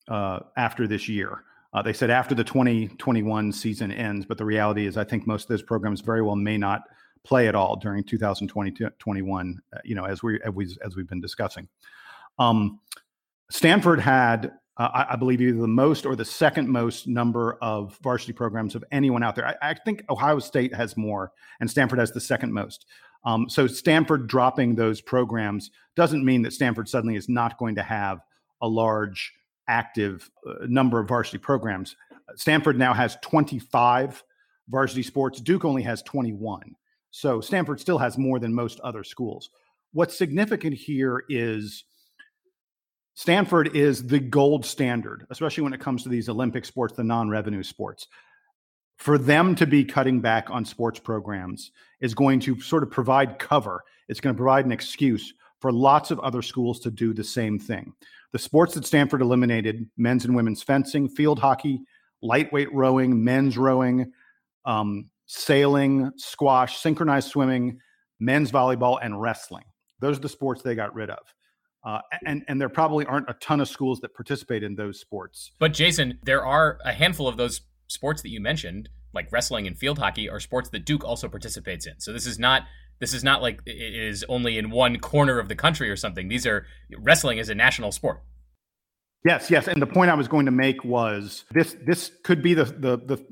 uh, 0.07 0.39
after 0.57 0.87
this 0.87 1.07
year. 1.07 1.43
Uh, 1.73 1.81
they 1.81 1.93
said 1.93 2.09
after 2.09 2.35
the 2.35 2.43
2021 2.43 3.51
season 3.51 3.91
ends, 3.91 4.25
but 4.25 4.37
the 4.37 4.45
reality 4.45 4.85
is, 4.85 4.97
I 4.97 5.03
think 5.03 5.25
most 5.25 5.43
of 5.43 5.49
those 5.49 5.61
programs 5.61 6.01
very 6.01 6.21
well 6.21 6.35
may 6.35 6.57
not 6.57 6.81
play 7.23 7.47
at 7.47 7.55
all 7.55 7.75
during 7.77 8.03
2020-21. 8.03 9.55
Uh, 9.73 9.77
you 9.85 9.95
know, 9.95 10.05
as 10.05 10.21
we 10.21 10.39
as, 10.41 10.53
we, 10.53 10.77
as 10.83 10.95
we've 10.95 11.07
been 11.07 11.21
discussing. 11.21 11.67
Um, 12.39 12.79
Stanford 13.49 13.99
had, 13.99 14.53
uh, 14.77 14.89
I, 14.93 15.13
I, 15.13 15.15
believe, 15.15 15.41
either 15.41 15.59
the 15.59 15.67
most 15.67 16.05
or 16.05 16.15
the 16.15 16.25
second 16.25 16.67
most 16.67 17.07
number 17.07 17.57
of 17.61 17.97
varsity 18.01 18.33
programs 18.33 18.75
of 18.75 18.83
anyone 18.91 19.23
out 19.23 19.35
there. 19.35 19.47
I, 19.47 19.55
I 19.61 19.73
think 19.73 20.03
Ohio 20.09 20.39
State 20.39 20.73
has 20.73 20.97
more, 20.97 21.31
and 21.59 21.69
Stanford 21.69 21.99
has 21.99 22.11
the 22.11 22.21
second 22.21 22.53
most. 22.53 22.85
Um, 23.23 23.49
so 23.49 23.67
Stanford 23.67 24.27
dropping 24.27 24.75
those 24.75 25.01
programs 25.01 25.71
doesn't 25.95 26.25
mean 26.25 26.41
that 26.43 26.53
Stanford 26.53 26.89
suddenly 26.89 27.15
is 27.15 27.29
not 27.29 27.57
going 27.57 27.75
to 27.75 27.83
have 27.83 28.19
a 28.61 28.67
large 28.67 29.33
active 29.67 30.29
uh, 30.47 30.65
number 30.67 30.99
of 30.99 31.07
varsity 31.07 31.37
programs. 31.37 31.95
Stanford 32.35 32.77
now 32.77 32.93
has 32.93 33.17
25 33.21 34.23
varsity 34.69 35.03
sports. 35.03 35.41
Duke 35.41 35.65
only 35.65 35.83
has 35.83 36.01
21. 36.03 36.75
So 37.11 37.41
Stanford 37.41 37.79
still 37.79 37.97
has 37.97 38.17
more 38.17 38.39
than 38.39 38.53
most 38.53 38.79
other 38.79 39.03
schools. 39.03 39.49
What's 39.93 40.17
significant 40.17 40.73
here 40.73 41.23
is 41.29 41.83
Stanford 43.13 43.75
is 43.75 44.07
the 44.07 44.19
gold 44.19 44.65
standard, 44.65 45.27
especially 45.29 45.63
when 45.63 45.73
it 45.73 45.81
comes 45.81 46.03
to 46.03 46.09
these 46.09 46.29
Olympic 46.29 46.65
sports, 46.65 46.95
the 46.95 47.03
non 47.03 47.29
revenue 47.29 47.63
sports. 47.63 48.07
For 49.01 49.17
them 49.17 49.55
to 49.55 49.65
be 49.65 49.83
cutting 49.83 50.21
back 50.21 50.51
on 50.51 50.63
sports 50.63 50.99
programs 50.99 51.71
is 52.01 52.13
going 52.13 52.39
to 52.41 52.61
sort 52.61 52.83
of 52.83 52.91
provide 52.91 53.39
cover. 53.39 53.83
It's 54.07 54.19
going 54.19 54.35
to 54.35 54.37
provide 54.37 54.63
an 54.65 54.71
excuse 54.71 55.33
for 55.59 55.71
lots 55.71 56.11
of 56.11 56.19
other 56.19 56.43
schools 56.43 56.79
to 56.81 56.91
do 56.91 57.11
the 57.11 57.23
same 57.23 57.57
thing. 57.57 57.93
The 58.31 58.37
sports 58.37 58.75
that 58.75 58.85
Stanford 58.85 59.23
eliminated 59.23 59.89
men's 59.97 60.25
and 60.25 60.35
women's 60.35 60.61
fencing, 60.61 61.09
field 61.09 61.39
hockey, 61.39 61.81
lightweight 62.21 62.71
rowing, 62.75 63.23
men's 63.23 63.57
rowing, 63.57 64.11
um, 64.65 65.09
sailing, 65.25 66.11
squash, 66.17 66.77
synchronized 66.77 67.29
swimming, 67.29 67.79
men's 68.19 68.51
volleyball, 68.51 68.99
and 69.01 69.19
wrestling. 69.19 69.65
Those 69.99 70.19
are 70.19 70.21
the 70.21 70.29
sports 70.29 70.61
they 70.61 70.75
got 70.75 70.93
rid 70.93 71.09
of. 71.09 71.33
Uh, 71.83 72.01
and 72.27 72.45
and 72.47 72.61
there 72.61 72.69
probably 72.69 73.07
aren't 73.07 73.27
a 73.27 73.33
ton 73.41 73.61
of 73.61 73.67
schools 73.67 73.99
that 74.01 74.13
participate 74.13 74.61
in 74.61 74.75
those 74.75 74.99
sports. 74.99 75.53
But 75.57 75.73
Jason, 75.73 76.19
there 76.21 76.45
are 76.45 76.77
a 76.85 76.93
handful 76.93 77.27
of 77.27 77.37
those 77.37 77.61
sports 77.91 78.21
that 78.21 78.29
you 78.29 78.39
mentioned, 78.39 78.89
like 79.13 79.31
wrestling 79.31 79.67
and 79.67 79.77
field 79.77 79.99
hockey, 79.99 80.29
are 80.29 80.39
sports 80.39 80.69
that 80.69 80.85
Duke 80.85 81.03
also 81.03 81.27
participates 81.27 81.85
in. 81.85 81.99
So 81.99 82.13
this 82.13 82.25
is 82.25 82.39
not 82.39 82.63
this 82.99 83.13
is 83.13 83.23
not 83.23 83.41
like 83.41 83.61
it 83.65 83.95
is 83.95 84.23
only 84.29 84.57
in 84.57 84.69
one 84.69 84.99
corner 84.99 85.39
of 85.39 85.47
the 85.47 85.55
country 85.55 85.89
or 85.89 85.95
something. 85.95 86.27
These 86.27 86.45
are 86.45 86.65
wrestling 86.99 87.39
is 87.39 87.49
a 87.49 87.55
national 87.55 87.91
sport. 87.91 88.23
Yes, 89.25 89.51
yes. 89.51 89.67
And 89.67 89.81
the 89.81 89.87
point 89.87 90.09
I 90.09 90.15
was 90.15 90.27
going 90.27 90.45
to 90.45 90.51
make 90.51 90.83
was 90.83 91.45
this 91.51 91.75
this 91.85 92.11
could 92.23 92.41
be 92.41 92.53
the 92.53 92.65
the 92.65 92.97
the, 92.97 93.25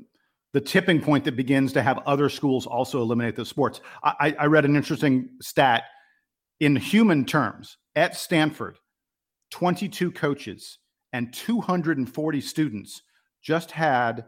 the 0.52 0.60
tipping 0.60 1.00
point 1.00 1.24
that 1.24 1.36
begins 1.36 1.72
to 1.72 1.82
have 1.82 1.98
other 2.06 2.28
schools 2.28 2.66
also 2.66 3.00
eliminate 3.00 3.36
the 3.36 3.44
sports. 3.44 3.80
I, 4.02 4.34
I 4.38 4.46
read 4.46 4.64
an 4.64 4.76
interesting 4.76 5.30
stat 5.40 5.84
in 6.58 6.76
human 6.76 7.24
terms 7.24 7.78
at 7.96 8.16
Stanford, 8.16 8.78
22 9.50 10.12
coaches 10.12 10.78
and 11.12 11.32
240 11.32 12.40
students 12.40 13.02
just 13.42 13.70
had 13.70 14.26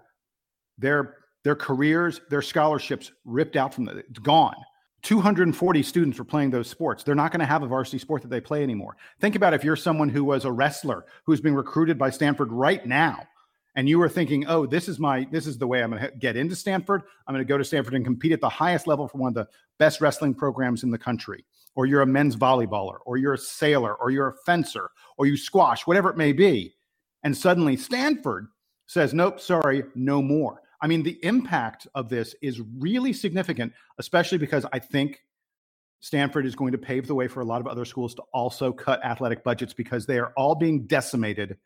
their 0.79 1.17
their 1.45 1.57
careers, 1.57 2.21
their 2.31 2.43
scholarships 2.43 3.11
ripped 3.25 3.57
out 3.57 3.75
from 3.75 3.85
them. 3.85 3.99
It's 3.99 4.19
gone 4.21 4.55
240 5.03 5.83
students 5.83 6.19
were 6.19 6.25
playing 6.25 6.51
those 6.51 6.69
sports. 6.69 7.03
They're 7.03 7.15
not 7.15 7.33
going 7.33 7.41
to 7.41 7.47
have 7.47 7.63
a 7.63 7.67
varsity 7.67 7.99
sport 7.99 8.23
that 8.23 8.29
they 8.29 8.41
play 8.41 8.63
anymore. 8.63 8.97
Think 9.21 9.35
about 9.35 9.53
if 9.53 9.65
you're 9.65 9.75
someone 9.75 10.09
who 10.09 10.23
was 10.23 10.45
a 10.45 10.53
wrestler 10.53 11.07
who's 11.25 11.41
being 11.41 11.57
recruited 11.57 11.99
by 11.99 12.11
Stanford 12.11 12.53
right 12.53 12.87
now 12.87 13.27
and 13.75 13.89
you 13.89 13.99
were 13.99 14.09
thinking, 14.09 14.47
"Oh, 14.47 14.67
this 14.67 14.89
is 14.89 14.99
my 14.99 15.27
this 15.31 15.47
is 15.47 15.59
the 15.59 15.67
way 15.67 15.83
I'm 15.83 15.91
going 15.91 16.03
to 16.03 16.11
get 16.19 16.37
into 16.37 16.55
Stanford. 16.55 17.03
I'm 17.27 17.35
going 17.35 17.45
to 17.45 17.49
go 17.49 17.59
to 17.59 17.65
Stanford 17.65 17.95
and 17.95 18.05
compete 18.05 18.33
at 18.33 18.41
the 18.41 18.49
highest 18.49 18.87
level 18.87 19.09
for 19.09 19.19
one 19.19 19.29
of 19.29 19.35
the 19.35 19.49
best 19.79 20.01
wrestling 20.01 20.35
programs 20.35 20.83
in 20.83 20.91
the 20.91 20.99
country." 20.99 21.45
Or 21.75 21.87
you're 21.87 22.03
a 22.03 22.07
men's 22.07 22.37
volleyballer, 22.37 22.99
or 23.07 23.17
you're 23.17 23.33
a 23.33 23.39
sailor, 23.39 23.95
or 23.95 24.11
you're 24.11 24.29
a 24.29 24.37
fencer, 24.45 24.91
or 25.17 25.25
you 25.25 25.39
squash, 25.39 25.87
whatever 25.87 26.11
it 26.11 26.19
may 26.19 26.33
be. 26.33 26.75
And 27.23 27.35
suddenly 27.35 27.79
Stanford 27.79 28.49
says, 28.93 29.15
"Nope, 29.15 29.41
sorry, 29.41 29.85
no 29.95 30.23
more." 30.23 30.63
I 30.81 30.87
mean, 30.89 31.03
the 31.03 31.19
impact 31.25 31.87
of 31.95 32.09
this 32.09 32.35
is 32.43 32.61
really 32.79 33.13
significant, 33.13 33.73
especially 33.99 34.39
because 34.39 34.67
I 34.73 34.81
think 34.81 35.23
Stanford 36.01 36.45
is 36.45 36.57
going 36.57 36.73
to 36.73 36.79
pave 36.79 37.07
the 37.07 37.15
way 37.15 37.29
for 37.29 37.41
a 37.41 37.45
lot 37.45 37.61
of 37.61 37.69
other 37.69 37.85
schools 37.85 38.15
to 38.17 38.23
also 38.35 38.73
cut 38.73 39.05
athletic 39.05 39.45
budgets 39.45 39.73
because 39.73 40.05
they 40.05 40.19
are 40.19 40.33
all 40.37 40.57
being 40.57 40.87
decimated 40.87 41.57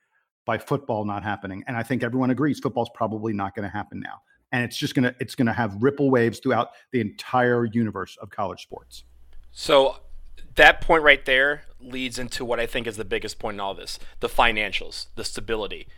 by 0.45 0.59
football 0.59 1.04
not 1.06 1.23
happening. 1.23 1.64
And 1.66 1.76
I 1.76 1.83
think 1.83 2.04
everyone 2.04 2.30
agrees 2.30 2.61
football's 2.61 2.90
probably 2.95 3.33
not 3.33 3.54
going 3.54 3.64
to 3.64 3.71
happen 3.71 3.99
now. 3.99 4.21
And 4.52 4.62
it's 4.62 4.76
just 4.76 4.95
going 4.95 5.04
to 5.04 5.14
it's 5.18 5.35
going 5.35 5.47
to 5.47 5.52
have 5.52 5.83
ripple 5.83 6.11
waves 6.11 6.38
throughout 6.38 6.68
the 6.92 7.00
entire 7.00 7.64
universe 7.64 8.16
of 8.21 8.30
college 8.30 8.62
sports. 8.62 9.04
So 9.50 9.97
that 10.54 10.83
point 10.83 11.02
right 11.02 11.25
there 11.25 11.62
leads 11.80 12.18
into 12.18 12.45
what 12.45 12.61
I 12.61 12.66
think 12.66 12.87
is 12.87 12.97
the 12.97 13.04
biggest 13.04 13.38
point 13.38 13.56
in 13.56 13.61
all 13.61 13.75
this, 13.75 13.99
the 14.21 14.28
financials, 14.28 15.06
the 15.16 15.25
stability. 15.25 15.88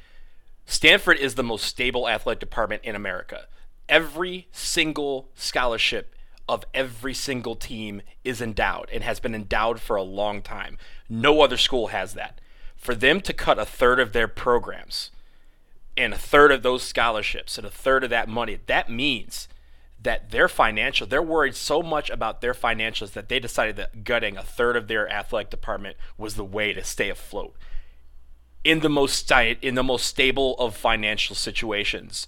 Stanford 0.70 1.16
is 1.16 1.34
the 1.34 1.42
most 1.42 1.64
stable 1.64 2.06
athletic 2.06 2.40
department 2.40 2.84
in 2.84 2.94
America. 2.94 3.46
Every 3.88 4.48
single 4.52 5.30
scholarship 5.34 6.14
of 6.46 6.66
every 6.74 7.14
single 7.14 7.56
team 7.56 8.02
is 8.22 8.42
endowed 8.42 8.90
and 8.92 9.02
has 9.02 9.18
been 9.18 9.34
endowed 9.34 9.80
for 9.80 9.96
a 9.96 10.02
long 10.02 10.42
time. 10.42 10.76
No 11.08 11.40
other 11.40 11.56
school 11.56 11.86
has 11.86 12.12
that 12.14 12.42
for 12.76 12.94
them 12.94 13.22
to 13.22 13.32
cut 13.32 13.58
a 13.58 13.64
third 13.64 13.98
of 13.98 14.12
their 14.12 14.28
programs 14.28 15.10
and 15.96 16.12
a 16.12 16.18
third 16.18 16.52
of 16.52 16.62
those 16.62 16.82
scholarships 16.82 17.56
and 17.56 17.66
a 17.66 17.70
third 17.70 18.04
of 18.04 18.10
that 18.10 18.28
money, 18.28 18.58
that 18.66 18.90
means 18.90 19.48
that 19.98 20.30
their 20.30 20.48
financial, 20.48 21.06
they're 21.06 21.22
worried 21.22 21.56
so 21.56 21.82
much 21.82 22.10
about 22.10 22.42
their 22.42 22.52
financials 22.52 23.12
that 23.12 23.30
they 23.30 23.40
decided 23.40 23.76
that 23.76 24.04
gutting 24.04 24.36
a 24.36 24.42
third 24.42 24.76
of 24.76 24.86
their 24.86 25.10
athletic 25.10 25.48
department 25.48 25.96
was 26.18 26.34
the 26.34 26.44
way 26.44 26.74
to 26.74 26.84
stay 26.84 27.08
afloat. 27.08 27.56
In 28.64 28.80
the 28.80 28.88
most 28.88 29.30
in 29.30 29.74
the 29.74 29.82
most 29.82 30.06
stable 30.06 30.54
of 30.58 30.76
financial 30.76 31.34
situations, 31.36 32.26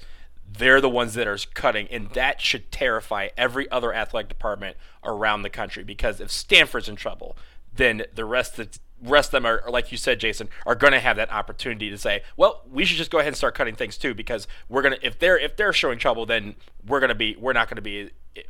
they're 0.58 0.80
the 0.80 0.88
ones 0.88 1.14
that 1.14 1.26
are 1.26 1.38
cutting, 1.54 1.88
and 1.90 2.10
that 2.10 2.40
should 2.40 2.72
terrify 2.72 3.28
every 3.36 3.70
other 3.70 3.92
athletic 3.92 4.28
department 4.28 4.76
around 5.04 5.42
the 5.42 5.50
country. 5.50 5.84
Because 5.84 6.20
if 6.20 6.30
Stanford's 6.30 6.88
in 6.88 6.96
trouble, 6.96 7.36
then 7.74 8.04
the 8.14 8.24
rest 8.24 8.58
of 8.58 8.72
the 8.72 8.78
rest 9.02 9.28
of 9.28 9.32
them 9.32 9.46
are, 9.46 9.62
like 9.68 9.90
you 9.90 9.98
said, 9.98 10.20
Jason, 10.20 10.48
are 10.66 10.74
going 10.74 10.92
to 10.92 11.00
have 11.00 11.16
that 11.16 11.32
opportunity 11.32 11.88
to 11.90 11.98
say, 11.98 12.22
well, 12.36 12.62
we 12.70 12.84
should 12.84 12.98
just 12.98 13.10
go 13.10 13.18
ahead 13.18 13.28
and 13.28 13.36
start 13.36 13.54
cutting 13.54 13.74
things 13.74 13.96
too, 13.96 14.14
because 14.14 14.46
we're 14.68 14.82
gonna 14.82 14.98
if 15.02 15.18
they're 15.18 15.38
if 15.38 15.56
they're 15.56 15.72
showing 15.72 15.98
trouble, 15.98 16.26
then 16.26 16.54
we're 16.86 17.00
gonna 17.00 17.14
be 17.14 17.36
we're 17.38 17.52
not 17.52 17.68
going 17.68 17.76
to 17.76 17.82
be 17.82 18.10
eh, 18.36 18.42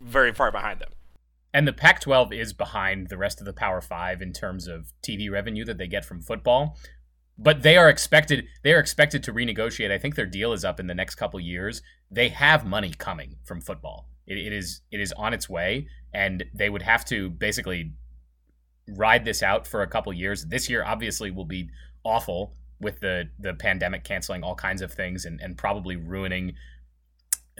very 0.00 0.32
far 0.32 0.50
behind 0.50 0.80
them. 0.80 0.90
And 1.52 1.66
the 1.66 1.72
Pac-12 1.72 2.38
is 2.38 2.52
behind 2.52 3.08
the 3.08 3.16
rest 3.16 3.40
of 3.40 3.46
the 3.46 3.52
Power 3.54 3.80
Five 3.80 4.20
in 4.20 4.32
terms 4.32 4.68
of 4.68 4.92
TV 5.02 5.30
revenue 5.30 5.64
that 5.64 5.78
they 5.78 5.86
get 5.86 6.04
from 6.04 6.20
football. 6.20 6.76
But 7.38 7.62
they 7.62 7.76
are 7.76 7.88
expected 7.88 8.46
they 8.62 8.72
are 8.72 8.80
expected 8.80 9.22
to 9.24 9.32
renegotiate. 9.32 9.90
I 9.90 9.98
think 9.98 10.14
their 10.14 10.26
deal 10.26 10.52
is 10.52 10.64
up 10.64 10.80
in 10.80 10.86
the 10.86 10.94
next 10.94 11.14
couple 11.14 11.38
years. 11.38 11.82
They 12.10 12.28
have 12.30 12.66
money 12.66 12.92
coming 12.96 13.36
from 13.44 13.60
football. 13.60 14.08
It, 14.26 14.38
it 14.38 14.52
is 14.52 14.80
it 14.90 15.00
is 15.00 15.12
on 15.12 15.32
its 15.32 15.48
way, 15.48 15.88
and 16.12 16.44
they 16.54 16.68
would 16.68 16.82
have 16.82 17.04
to 17.06 17.30
basically 17.30 17.92
ride 18.88 19.24
this 19.24 19.42
out 19.42 19.66
for 19.66 19.82
a 19.82 19.86
couple 19.86 20.12
years. 20.12 20.46
This 20.46 20.68
year 20.68 20.84
obviously 20.84 21.30
will 21.30 21.44
be 21.44 21.68
awful 22.04 22.54
with 22.80 23.00
the 23.00 23.30
the 23.38 23.54
pandemic 23.54 24.04
canceling 24.04 24.42
all 24.42 24.54
kinds 24.54 24.82
of 24.82 24.92
things 24.92 25.24
and, 25.24 25.40
and 25.40 25.56
probably 25.56 25.96
ruining 25.96 26.54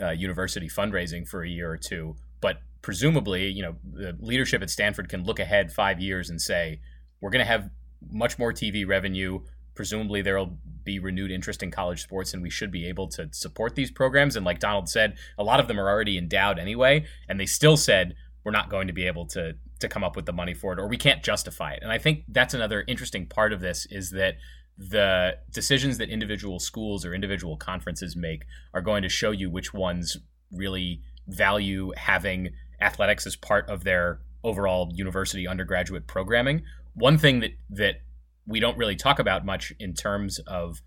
uh, 0.01 0.11
university 0.11 0.67
fundraising 0.67 1.27
for 1.27 1.43
a 1.43 1.49
year 1.49 1.69
or 1.69 1.77
two. 1.77 2.15
But 2.41 2.61
presumably, 2.81 3.47
you 3.47 3.61
know, 3.61 3.75
the 3.91 4.15
leadership 4.19 4.61
at 4.61 4.69
Stanford 4.69 5.09
can 5.09 5.23
look 5.23 5.39
ahead 5.39 5.71
five 5.71 5.99
years 5.99 6.29
and 6.29 6.41
say, 6.41 6.79
we're 7.21 7.31
going 7.31 7.45
to 7.45 7.51
have 7.51 7.69
much 8.09 8.39
more 8.39 8.53
TV 8.53 8.87
revenue. 8.87 9.41
Presumably, 9.79 10.21
there 10.21 10.37
will 10.37 10.57
be 10.83 10.99
renewed 10.99 11.31
interest 11.31 11.63
in 11.63 11.71
college 11.71 12.03
sports, 12.03 12.33
and 12.33 12.43
we 12.43 12.49
should 12.49 12.69
be 12.69 12.85
able 12.85 13.07
to 13.07 13.29
support 13.31 13.75
these 13.75 13.89
programs. 13.89 14.35
And 14.35 14.45
like 14.45 14.59
Donald 14.59 14.89
said, 14.89 15.17
a 15.37 15.43
lot 15.45 15.61
of 15.61 15.69
them 15.69 15.79
are 15.79 15.87
already 15.87 16.17
endowed 16.17 16.59
anyway, 16.59 17.05
and 17.29 17.39
they 17.39 17.45
still 17.45 17.77
said 17.77 18.13
we're 18.43 18.51
not 18.51 18.69
going 18.69 18.87
to 18.87 18.93
be 18.93 19.07
able 19.07 19.25
to 19.27 19.53
to 19.79 19.87
come 19.87 20.03
up 20.03 20.17
with 20.17 20.25
the 20.25 20.33
money 20.33 20.53
for 20.53 20.73
it 20.73 20.79
or 20.79 20.89
we 20.89 20.97
can't 20.97 21.23
justify 21.23 21.71
it. 21.71 21.79
And 21.81 21.93
I 21.93 21.97
think 21.97 22.25
that's 22.27 22.53
another 22.53 22.83
interesting 22.89 23.25
part 23.25 23.53
of 23.53 23.61
this 23.61 23.85
is 23.85 24.11
that 24.11 24.35
the 24.77 25.37
decisions 25.49 25.97
that 25.99 26.09
individual 26.09 26.59
schools 26.59 27.05
or 27.05 27.13
individual 27.13 27.55
conferences 27.55 28.17
make 28.17 28.43
are 28.73 28.81
going 28.81 29.01
to 29.03 29.07
show 29.07 29.31
you 29.31 29.49
which 29.49 29.73
ones 29.73 30.17
really 30.51 31.03
value 31.25 31.93
having 31.95 32.49
athletics 32.81 33.25
as 33.25 33.37
part 33.37 33.69
of 33.69 33.85
their 33.85 34.19
overall 34.43 34.91
university 34.93 35.47
undergraduate 35.47 36.05
programming. 36.05 36.63
One 36.95 37.17
thing 37.17 37.39
that 37.39 37.51
that 37.69 38.01
we 38.49 38.59
don't 38.59 38.77
really 38.77 38.95
talk 38.95 39.19
about 39.19 39.45
much 39.45 39.71
in 39.79 39.93
terms 39.93 40.39
of 40.39 40.81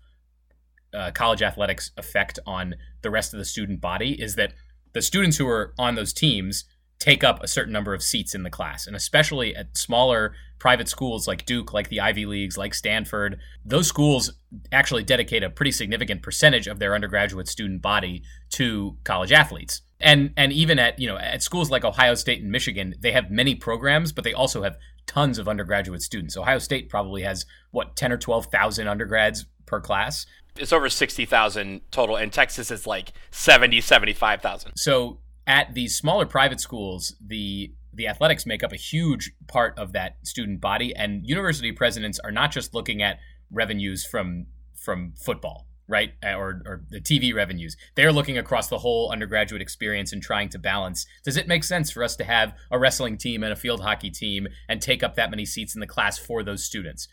uh, 0.93 1.11
college 1.11 1.41
athletics 1.41 1.91
effect 1.97 2.37
on 2.45 2.75
the 3.01 3.09
rest 3.09 3.33
of 3.33 3.39
the 3.39 3.45
student 3.45 3.81
body 3.81 4.21
is 4.21 4.35
that 4.35 4.53
the 4.91 5.01
students 5.01 5.37
who 5.37 5.47
are 5.47 5.73
on 5.79 5.95
those 5.95 6.13
teams 6.13 6.65
take 6.99 7.23
up 7.23 7.43
a 7.43 7.47
certain 7.47 7.73
number 7.73 7.93
of 7.93 8.03
seats 8.03 8.35
in 8.35 8.43
the 8.43 8.49
class. 8.49 8.85
And 8.87 8.95
especially 8.95 9.55
at 9.55 9.75
smaller 9.77 10.33
private 10.59 10.87
schools 10.87 11.27
like 11.27 11.45
Duke, 11.45 11.73
like 11.73 11.89
the 11.89 11.99
Ivy 11.99 12.25
Leagues, 12.25 12.57
like 12.57 12.73
Stanford, 12.73 13.39
those 13.65 13.87
schools 13.87 14.31
actually 14.71 15.03
dedicate 15.03 15.43
a 15.43 15.49
pretty 15.49 15.71
significant 15.71 16.21
percentage 16.21 16.67
of 16.67 16.79
their 16.79 16.95
undergraduate 16.95 17.47
student 17.47 17.81
body 17.81 18.23
to 18.51 18.97
college 19.03 19.31
athletes. 19.31 19.81
And 19.99 20.31
and 20.37 20.53
even 20.53 20.79
at, 20.79 20.99
you 20.99 21.07
know, 21.07 21.17
at 21.17 21.43
schools 21.43 21.71
like 21.71 21.83
Ohio 21.83 22.15
State 22.15 22.41
and 22.41 22.51
Michigan, 22.51 22.95
they 22.99 23.11
have 23.11 23.31
many 23.31 23.55
programs, 23.55 24.11
but 24.11 24.23
they 24.23 24.33
also 24.33 24.63
have 24.63 24.77
tons 25.05 25.37
of 25.37 25.47
undergraduate 25.47 26.01
students. 26.01 26.37
Ohio 26.37 26.59
State 26.59 26.89
probably 26.89 27.21
has 27.23 27.45
what 27.71 27.95
10 27.95 28.11
or 28.11 28.17
12,000 28.17 28.87
undergrads 28.87 29.45
per 29.65 29.79
class. 29.79 30.25
It's 30.55 30.73
over 30.73 30.89
60,000 30.89 31.81
total 31.91 32.15
and 32.15 32.31
Texas 32.31 32.69
is 32.71 32.85
like 32.85 33.13
70 33.31 33.81
75,000. 33.81 34.73
So 34.75 35.19
at 35.47 35.73
these 35.73 35.97
smaller 35.97 36.25
private 36.25 36.59
schools, 36.59 37.15
the 37.25 37.73
the 37.95 38.07
athletics 38.07 38.45
make 38.45 38.63
up 38.63 38.71
a 38.71 38.77
huge 38.77 39.31
part 39.47 39.77
of 39.77 39.93
that 39.93 40.15
student 40.23 40.59
body, 40.59 40.95
and 40.95 41.27
university 41.27 41.71
presidents 41.71 42.19
are 42.19 42.31
not 42.31 42.51
just 42.51 42.73
looking 42.73 43.01
at 43.01 43.19
revenues 43.51 44.05
from 44.05 44.47
from 44.75 45.13
football, 45.15 45.67
right, 45.87 46.13
uh, 46.23 46.33
or 46.33 46.61
or 46.65 46.81
the 46.89 47.01
TV 47.01 47.33
revenues. 47.33 47.75
They're 47.95 48.11
looking 48.11 48.37
across 48.37 48.67
the 48.67 48.79
whole 48.79 49.11
undergraduate 49.11 49.61
experience 49.61 50.13
and 50.13 50.21
trying 50.21 50.49
to 50.49 50.59
balance. 50.59 51.05
Does 51.23 51.37
it 51.37 51.47
make 51.47 51.63
sense 51.63 51.91
for 51.91 52.03
us 52.03 52.15
to 52.17 52.23
have 52.23 52.53
a 52.71 52.79
wrestling 52.79 53.17
team 53.17 53.43
and 53.43 53.53
a 53.53 53.57
field 53.57 53.81
hockey 53.81 54.09
team 54.09 54.47
and 54.67 54.81
take 54.81 55.03
up 55.03 55.15
that 55.15 55.29
many 55.29 55.45
seats 55.45 55.75
in 55.75 55.81
the 55.81 55.87
class 55.87 56.17
for 56.17 56.43
those 56.43 56.63
students? 56.63 57.07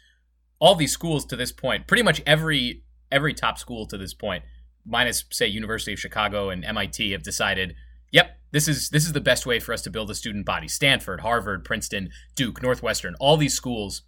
All 0.59 0.75
these 0.75 0.93
schools 0.93 1.25
to 1.27 1.37
this 1.37 1.53
point, 1.53 1.87
pretty 1.87 2.03
much 2.03 2.23
every 2.27 2.85
every 3.11 3.35
top 3.35 3.59
school 3.59 3.87
to 3.87 3.99
this 3.99 4.15
point, 4.15 4.45
minus 4.85 5.25
say 5.31 5.47
University 5.47 5.93
of 5.93 6.00
Chicago 6.00 6.50
and 6.50 6.65
MIT, 6.65 7.12
have 7.12 7.23
decided 7.23 7.75
Yep, 8.12 8.39
this 8.50 8.67
is 8.67 8.91
this 8.91 9.07
is 9.07 9.12
the 9.12 9.21
best 9.21 9.47
way 9.47 9.61
for 9.61 9.73
us 9.73 9.83
to 9.83 9.91
build 9.91 10.11
a 10.11 10.15
student 10.15 10.45
body. 10.45 10.69
Stanford, 10.69 11.21
Harvard, 11.21 11.65
Princeton, 11.65 12.11
Duke, 12.35 12.62
Northwestern, 12.62 13.15
all 13.21 13.37
these 13.37 13.55
schools 13.55 14.03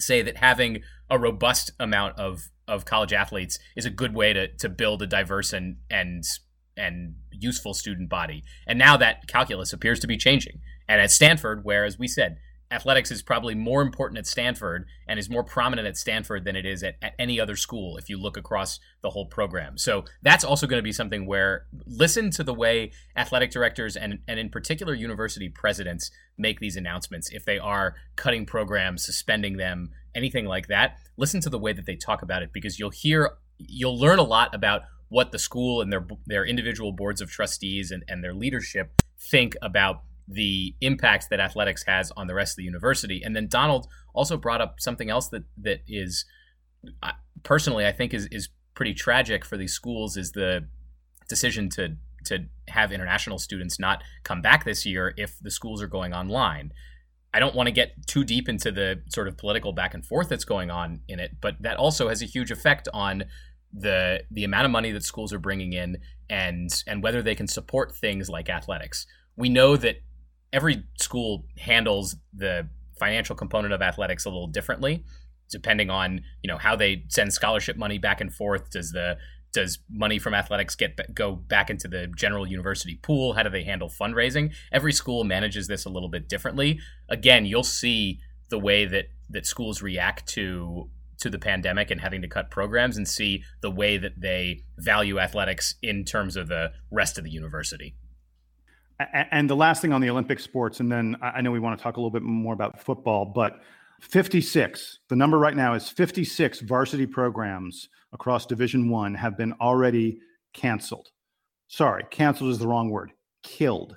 say 0.00 0.22
that 0.22 0.38
having 0.38 0.82
a 1.08 1.18
robust 1.18 1.70
amount 1.78 2.18
of 2.18 2.50
of 2.68 2.84
college 2.84 3.12
athletes 3.12 3.58
is 3.76 3.84
a 3.84 3.90
good 3.90 4.14
way 4.14 4.32
to 4.32 4.48
to 4.56 4.68
build 4.68 5.02
a 5.02 5.06
diverse 5.06 5.52
and 5.52 5.76
and 5.90 6.24
and 6.76 7.16
useful 7.30 7.74
student 7.74 8.08
body. 8.08 8.42
And 8.66 8.78
now 8.78 8.96
that 8.96 9.26
calculus 9.26 9.72
appears 9.72 10.00
to 10.00 10.06
be 10.06 10.16
changing. 10.16 10.60
And 10.88 11.00
at 11.00 11.10
Stanford, 11.10 11.64
where 11.64 11.84
as 11.84 11.98
we 11.98 12.08
said, 12.08 12.38
athletics 12.70 13.10
is 13.10 13.22
probably 13.22 13.54
more 13.54 13.82
important 13.82 14.18
at 14.18 14.26
Stanford 14.26 14.86
and 15.08 15.18
is 15.18 15.28
more 15.28 15.42
prominent 15.42 15.88
at 15.88 15.96
Stanford 15.96 16.44
than 16.44 16.54
it 16.54 16.64
is 16.64 16.82
at, 16.82 16.96
at 17.02 17.14
any 17.18 17.40
other 17.40 17.56
school 17.56 17.96
if 17.96 18.08
you 18.08 18.16
look 18.16 18.36
across 18.36 18.78
the 19.02 19.10
whole 19.10 19.26
program. 19.26 19.76
So 19.76 20.04
that's 20.22 20.44
also 20.44 20.66
going 20.66 20.78
to 20.78 20.84
be 20.84 20.92
something 20.92 21.26
where 21.26 21.66
listen 21.86 22.30
to 22.32 22.44
the 22.44 22.54
way 22.54 22.92
athletic 23.16 23.50
directors 23.50 23.96
and, 23.96 24.20
and 24.28 24.38
in 24.38 24.50
particular 24.50 24.94
university 24.94 25.48
presidents 25.48 26.10
make 26.38 26.60
these 26.60 26.76
announcements. 26.76 27.30
If 27.30 27.44
they 27.44 27.58
are 27.58 27.96
cutting 28.16 28.46
programs, 28.46 29.04
suspending 29.04 29.56
them, 29.56 29.90
anything 30.14 30.46
like 30.46 30.68
that, 30.68 30.96
listen 31.16 31.40
to 31.40 31.50
the 31.50 31.58
way 31.58 31.72
that 31.72 31.86
they 31.86 31.96
talk 31.96 32.22
about 32.22 32.42
it 32.42 32.52
because 32.52 32.78
you'll 32.78 32.90
hear, 32.90 33.32
you'll 33.58 33.98
learn 33.98 34.18
a 34.18 34.24
lot 34.24 34.54
about 34.54 34.82
what 35.08 35.32
the 35.32 35.38
school 35.38 35.82
and 35.82 35.92
their 35.92 36.06
their 36.26 36.46
individual 36.46 36.92
boards 36.92 37.20
of 37.20 37.28
trustees 37.28 37.90
and, 37.90 38.04
and 38.08 38.22
their 38.22 38.32
leadership 38.32 39.02
think 39.18 39.56
about 39.60 40.02
the 40.30 40.74
impact 40.80 41.26
that 41.30 41.40
athletics 41.40 41.84
has 41.84 42.12
on 42.12 42.28
the 42.28 42.34
rest 42.34 42.52
of 42.52 42.56
the 42.58 42.64
university. 42.64 43.20
And 43.22 43.34
then 43.34 43.48
Donald 43.48 43.88
also 44.14 44.36
brought 44.36 44.60
up 44.60 44.76
something 44.78 45.10
else 45.10 45.28
that 45.28 45.42
that 45.60 45.80
is 45.88 46.24
personally 47.42 47.86
I 47.86 47.92
think 47.92 48.14
is 48.14 48.26
is 48.30 48.48
pretty 48.74 48.94
tragic 48.94 49.44
for 49.44 49.56
these 49.56 49.72
schools 49.72 50.16
is 50.16 50.32
the 50.32 50.66
decision 51.28 51.68
to 51.70 51.96
to 52.26 52.46
have 52.68 52.92
international 52.92 53.38
students 53.38 53.80
not 53.80 54.02
come 54.24 54.40
back 54.40 54.64
this 54.64 54.86
year 54.86 55.14
if 55.16 55.38
the 55.40 55.50
schools 55.50 55.82
are 55.82 55.88
going 55.88 56.14
online. 56.14 56.72
I 57.32 57.40
don't 57.40 57.54
want 57.54 57.68
to 57.68 57.72
get 57.72 58.06
too 58.06 58.24
deep 58.24 58.48
into 58.48 58.70
the 58.70 59.02
sort 59.08 59.28
of 59.28 59.36
political 59.36 59.72
back 59.72 59.94
and 59.94 60.04
forth 60.04 60.28
that's 60.28 60.44
going 60.44 60.70
on 60.70 61.00
in 61.08 61.20
it, 61.20 61.36
but 61.40 61.56
that 61.60 61.76
also 61.76 62.08
has 62.08 62.22
a 62.22 62.26
huge 62.26 62.50
effect 62.50 62.88
on 62.92 63.24
the 63.72 64.22
the 64.30 64.44
amount 64.44 64.64
of 64.64 64.70
money 64.70 64.90
that 64.92 65.04
schools 65.04 65.32
are 65.32 65.38
bringing 65.38 65.72
in 65.72 65.98
and 66.28 66.82
and 66.86 67.02
whether 67.02 67.22
they 67.22 67.34
can 67.34 67.46
support 67.46 67.94
things 67.94 68.28
like 68.28 68.48
athletics. 68.48 69.06
We 69.36 69.48
know 69.48 69.76
that 69.76 70.02
every 70.52 70.84
school 70.98 71.44
handles 71.58 72.16
the 72.34 72.68
financial 72.98 73.34
component 73.34 73.72
of 73.72 73.80
athletics 73.80 74.24
a 74.24 74.28
little 74.28 74.46
differently 74.46 75.04
depending 75.50 75.90
on 75.90 76.22
you 76.42 76.48
know 76.48 76.56
how 76.56 76.76
they 76.76 77.04
send 77.08 77.32
scholarship 77.32 77.76
money 77.76 77.98
back 77.98 78.20
and 78.20 78.32
forth. 78.32 78.70
Does 78.70 78.92
the 78.92 79.18
does 79.52 79.80
money 79.90 80.18
from 80.20 80.32
athletics 80.32 80.76
get 80.76 81.14
go 81.14 81.34
back 81.34 81.70
into 81.70 81.88
the 81.88 82.06
general 82.16 82.46
university 82.46 82.98
pool? 83.02 83.34
How 83.34 83.42
do 83.42 83.50
they 83.50 83.64
handle 83.64 83.90
fundraising? 83.90 84.54
Every 84.72 84.92
school 84.92 85.24
manages 85.24 85.66
this 85.66 85.84
a 85.84 85.90
little 85.90 86.08
bit 86.08 86.28
differently. 86.28 86.78
Again 87.08 87.44
you'll 87.44 87.64
see 87.64 88.20
the 88.48 88.58
way 88.58 88.86
that 88.86 89.06
that 89.28 89.46
schools 89.46 89.82
react 89.82 90.26
to 90.28 90.88
to 91.18 91.28
the 91.28 91.38
pandemic 91.38 91.90
and 91.90 92.00
having 92.00 92.22
to 92.22 92.28
cut 92.28 92.50
programs 92.50 92.96
and 92.96 93.06
see 93.06 93.44
the 93.60 93.70
way 93.70 93.98
that 93.98 94.18
they 94.18 94.62
value 94.78 95.18
athletics 95.18 95.74
in 95.82 96.02
terms 96.04 96.34
of 96.34 96.48
the 96.48 96.72
rest 96.90 97.18
of 97.18 97.24
the 97.24 97.30
university 97.30 97.94
and 99.30 99.48
the 99.48 99.56
last 99.56 99.80
thing 99.80 99.92
on 99.92 100.00
the 100.00 100.10
olympic 100.10 100.38
sports 100.38 100.80
and 100.80 100.90
then 100.90 101.16
i 101.22 101.40
know 101.40 101.50
we 101.50 101.60
want 101.60 101.78
to 101.78 101.82
talk 101.82 101.96
a 101.96 102.00
little 102.00 102.10
bit 102.10 102.22
more 102.22 102.54
about 102.54 102.80
football 102.80 103.24
but 103.24 103.60
56 104.00 105.00
the 105.08 105.16
number 105.16 105.38
right 105.38 105.56
now 105.56 105.74
is 105.74 105.88
56 105.88 106.60
varsity 106.60 107.06
programs 107.06 107.88
across 108.12 108.46
division 108.46 108.88
1 108.88 109.14
have 109.14 109.36
been 109.36 109.52
already 109.60 110.20
canceled. 110.52 111.08
Sorry 111.68 112.04
canceled 112.10 112.50
is 112.50 112.58
the 112.58 112.66
wrong 112.66 112.90
word 112.90 113.12
killed. 113.42 113.96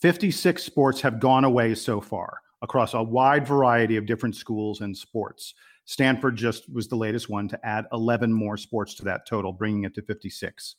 56 0.00 0.62
sports 0.62 1.00
have 1.00 1.18
gone 1.18 1.44
away 1.44 1.74
so 1.74 2.00
far 2.00 2.40
across 2.62 2.94
a 2.94 3.02
wide 3.02 3.46
variety 3.46 3.96
of 3.96 4.06
different 4.06 4.36
schools 4.36 4.80
and 4.80 4.96
sports. 4.96 5.54
Stanford 5.84 6.36
just 6.36 6.72
was 6.72 6.86
the 6.86 6.96
latest 6.96 7.28
one 7.28 7.48
to 7.48 7.66
add 7.66 7.86
11 7.92 8.32
more 8.32 8.56
sports 8.56 8.94
to 8.94 9.04
that 9.04 9.26
total 9.26 9.52
bringing 9.52 9.84
it 9.84 9.94
to 9.94 10.02
56 10.02 10.76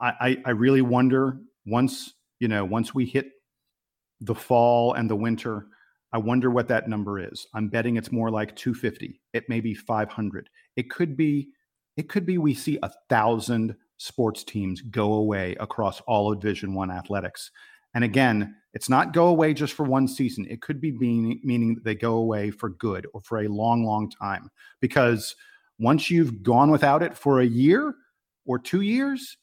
i, 0.00 0.12
I, 0.20 0.36
I 0.46 0.50
really 0.50 0.80
wonder 0.80 1.40
once 1.66 2.14
you 2.40 2.48
know 2.48 2.64
once 2.64 2.94
we 2.94 3.06
hit 3.06 3.30
the 4.20 4.34
fall 4.34 4.94
and 4.94 5.08
the 5.08 5.16
winter 5.16 5.66
I 6.12 6.18
wonder 6.18 6.50
what 6.50 6.68
that 6.68 6.88
number 6.88 7.18
is. 7.18 7.46
I'm 7.54 7.68
betting 7.68 7.96
it's 7.96 8.12
more 8.12 8.30
like 8.30 8.56
250. 8.56 9.20
It 9.34 9.48
may 9.48 9.60
be 9.60 9.74
500. 9.74 10.48
It 10.76 10.90
could 10.90 11.16
be. 11.16 11.48
It 11.96 12.08
could 12.08 12.24
be 12.24 12.38
we 12.38 12.54
see 12.54 12.78
a 12.82 12.92
thousand 13.08 13.74
sports 13.96 14.44
teams 14.44 14.80
go 14.82 15.14
away 15.14 15.56
across 15.58 16.00
all 16.02 16.32
of 16.32 16.40
Division 16.40 16.74
One 16.74 16.90
athletics. 16.90 17.50
And 17.94 18.04
again, 18.04 18.54
it's 18.72 18.88
not 18.88 19.12
go 19.12 19.26
away 19.26 19.52
just 19.52 19.72
for 19.72 19.84
one 19.84 20.06
season. 20.06 20.46
It 20.48 20.62
could 20.62 20.80
be 20.80 20.92
meaning, 20.92 21.40
meaning 21.42 21.74
that 21.74 21.84
they 21.84 21.94
go 21.94 22.14
away 22.14 22.50
for 22.50 22.70
good 22.70 23.06
or 23.12 23.20
for 23.20 23.40
a 23.40 23.48
long, 23.48 23.84
long 23.84 24.08
time. 24.08 24.48
Because 24.80 25.34
once 25.80 26.10
you've 26.10 26.42
gone 26.42 26.70
without 26.70 27.02
it 27.02 27.16
for 27.16 27.40
a 27.40 27.46
year 27.46 27.94
or 28.46 28.58
two 28.58 28.82
years, 28.82 29.36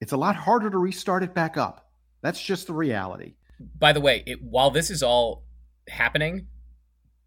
it's 0.00 0.12
a 0.12 0.16
lot 0.16 0.36
harder 0.36 0.68
to 0.68 0.78
restart 0.78 1.22
it 1.22 1.34
back 1.34 1.56
up. 1.56 1.85
That's 2.26 2.42
just 2.42 2.66
the 2.66 2.72
reality. 2.72 3.34
By 3.78 3.92
the 3.92 4.00
way, 4.00 4.24
it, 4.26 4.42
while 4.42 4.72
this 4.72 4.90
is 4.90 5.00
all 5.00 5.44
happening, 5.88 6.48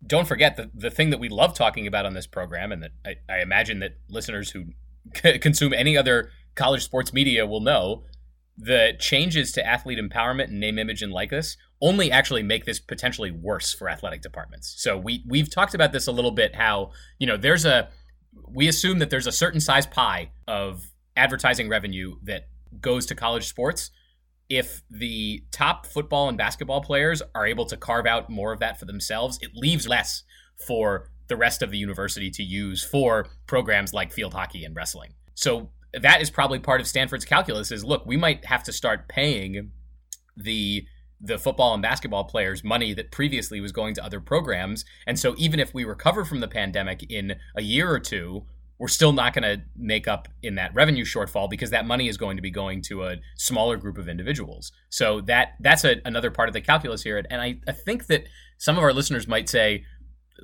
don't 0.06 0.28
forget 0.28 0.58
the, 0.58 0.70
the 0.74 0.92
thing 0.92 1.10
that 1.12 1.22
we 1.22 1.30
love 1.30 1.54
talking 1.54 1.88
about 1.88 2.06
on 2.06 2.14
this 2.14 2.28
program, 2.28 2.74
and 2.74 2.84
that 2.84 2.92
I, 3.06 3.16
I 3.30 3.40
imagine 3.40 3.80
that 3.80 3.94
listeners 4.10 4.52
who 4.52 4.66
consume 5.40 5.72
any 5.72 5.96
other 5.96 6.32
college 6.56 6.84
sports 6.84 7.14
media 7.14 7.48
will 7.48 7.62
know 7.62 8.04
the 8.58 8.92
changes 9.00 9.54
to 9.54 9.66
athlete 9.66 10.00
empowerment 10.00 10.50
and 10.50 10.60
name, 10.60 10.78
image, 10.78 11.02
and 11.02 11.14
likeness 11.14 11.56
only 11.82 12.12
actually 12.12 12.44
make 12.44 12.66
this 12.66 12.82
potentially 12.82 13.32
worse 13.32 13.74
for 13.74 13.88
athletic 13.90 14.22
departments. 14.22 14.76
So 14.80 14.98
we 14.98 15.24
we've 15.30 15.50
talked 15.50 15.74
about 15.74 15.94
this 15.94 16.08
a 16.08 16.12
little 16.12 16.32
bit. 16.32 16.56
How 16.56 16.92
you 17.20 17.26
know 17.26 17.38
there's 17.38 17.64
a 17.64 17.88
we 18.52 18.68
assume 18.68 19.00
that 19.00 19.10
there's 19.10 19.28
a 19.28 19.32
certain 19.32 19.62
size 19.62 19.88
pie 19.88 20.32
of 20.46 20.92
advertising 21.16 21.70
revenue 21.70 22.18
that 22.24 22.50
goes 22.82 23.06
to 23.06 23.16
college 23.16 23.48
sports, 23.48 23.92
if 24.50 24.82
the 24.90 25.44
top 25.52 25.86
football 25.86 26.28
and 26.28 26.38
basketball 26.38 26.82
players 26.82 27.22
are 27.36 27.46
able 27.46 27.66
to 27.66 27.78
carve 27.78 28.08
out 28.08 28.30
more 28.30 28.52
of 28.52 28.60
that 28.60 28.80
for 28.80 28.86
themselves, 28.86 29.38
it 29.42 29.52
leaves 29.54 29.88
less 29.88 30.24
for 30.68 31.10
the 31.28 31.38
rest 31.38 31.62
of 31.62 31.70
the 31.70 31.78
university 31.78 32.32
to 32.32 32.44
use 32.44 32.84
for 32.84 33.28
programs 33.46 33.94
like 33.94 34.12
field 34.12 34.34
hockey 34.34 34.66
and 34.66 34.76
wrestling. 34.76 35.14
So 35.36 35.70
that 35.94 36.22
is 36.22 36.30
probably 36.30 36.60
part 36.60 36.82
of 36.82 36.88
Stanford's 36.88 37.26
calculus 37.26 37.72
is 37.72 37.84
look, 37.84 38.06
we 38.06 38.18
might 38.18 38.46
have 38.46 38.64
to 38.64 38.74
start 38.74 39.08
paying 39.08 39.72
the 40.36 40.86
the 41.22 41.38
football 41.38 41.74
and 41.74 41.84
basketball 41.84 42.24
players 42.24 42.64
money 42.64 42.94
that 42.94 43.12
previously 43.12 43.60
was 43.60 43.74
going 43.74 43.94
to 43.94 44.04
other 44.04 44.22
programs. 44.22 44.86
And 45.06 45.20
so 45.20 45.36
even 45.38 45.60
if 45.60 45.74
we 45.74 45.84
recover 45.84 46.24
from 46.24 46.40
the 46.40 46.48
pandemic 46.48 47.04
in 47.12 47.36
a 47.58 47.62
year 47.62 47.92
or 47.92 48.00
two, 48.00 48.46
we're 48.80 48.88
still 48.88 49.12
not 49.12 49.34
going 49.34 49.44
to 49.44 49.64
make 49.76 50.08
up 50.08 50.30
in 50.42 50.56
that 50.56 50.74
revenue 50.74 51.04
shortfall 51.04 51.50
because 51.50 51.70
that 51.70 51.86
money 51.86 52.08
is 52.08 52.18
going 52.18 52.38
to 52.38 52.42
be 52.42 52.50
going 52.50 52.82
to 52.84 53.04
a 53.04 53.18
smaller 53.36 53.76
group 53.76 53.98
of 53.98 54.08
individuals. 54.08 54.72
So 54.90 55.22
that 55.22 55.50
that's 55.60 55.84
a, 55.84 55.98
another 56.06 56.32
part 56.32 56.48
of 56.50 56.54
the 56.54 56.62
calculus 56.62 57.04
here. 57.04 57.24
And 57.30 57.42
I, 57.42 57.60
I 57.68 57.74
think 57.74 58.08
that 58.08 58.24
some 58.58 58.78
of 58.78 58.84
our 58.84 58.94
listeners 58.94 59.28
might 59.28 59.50
say, 59.50 59.84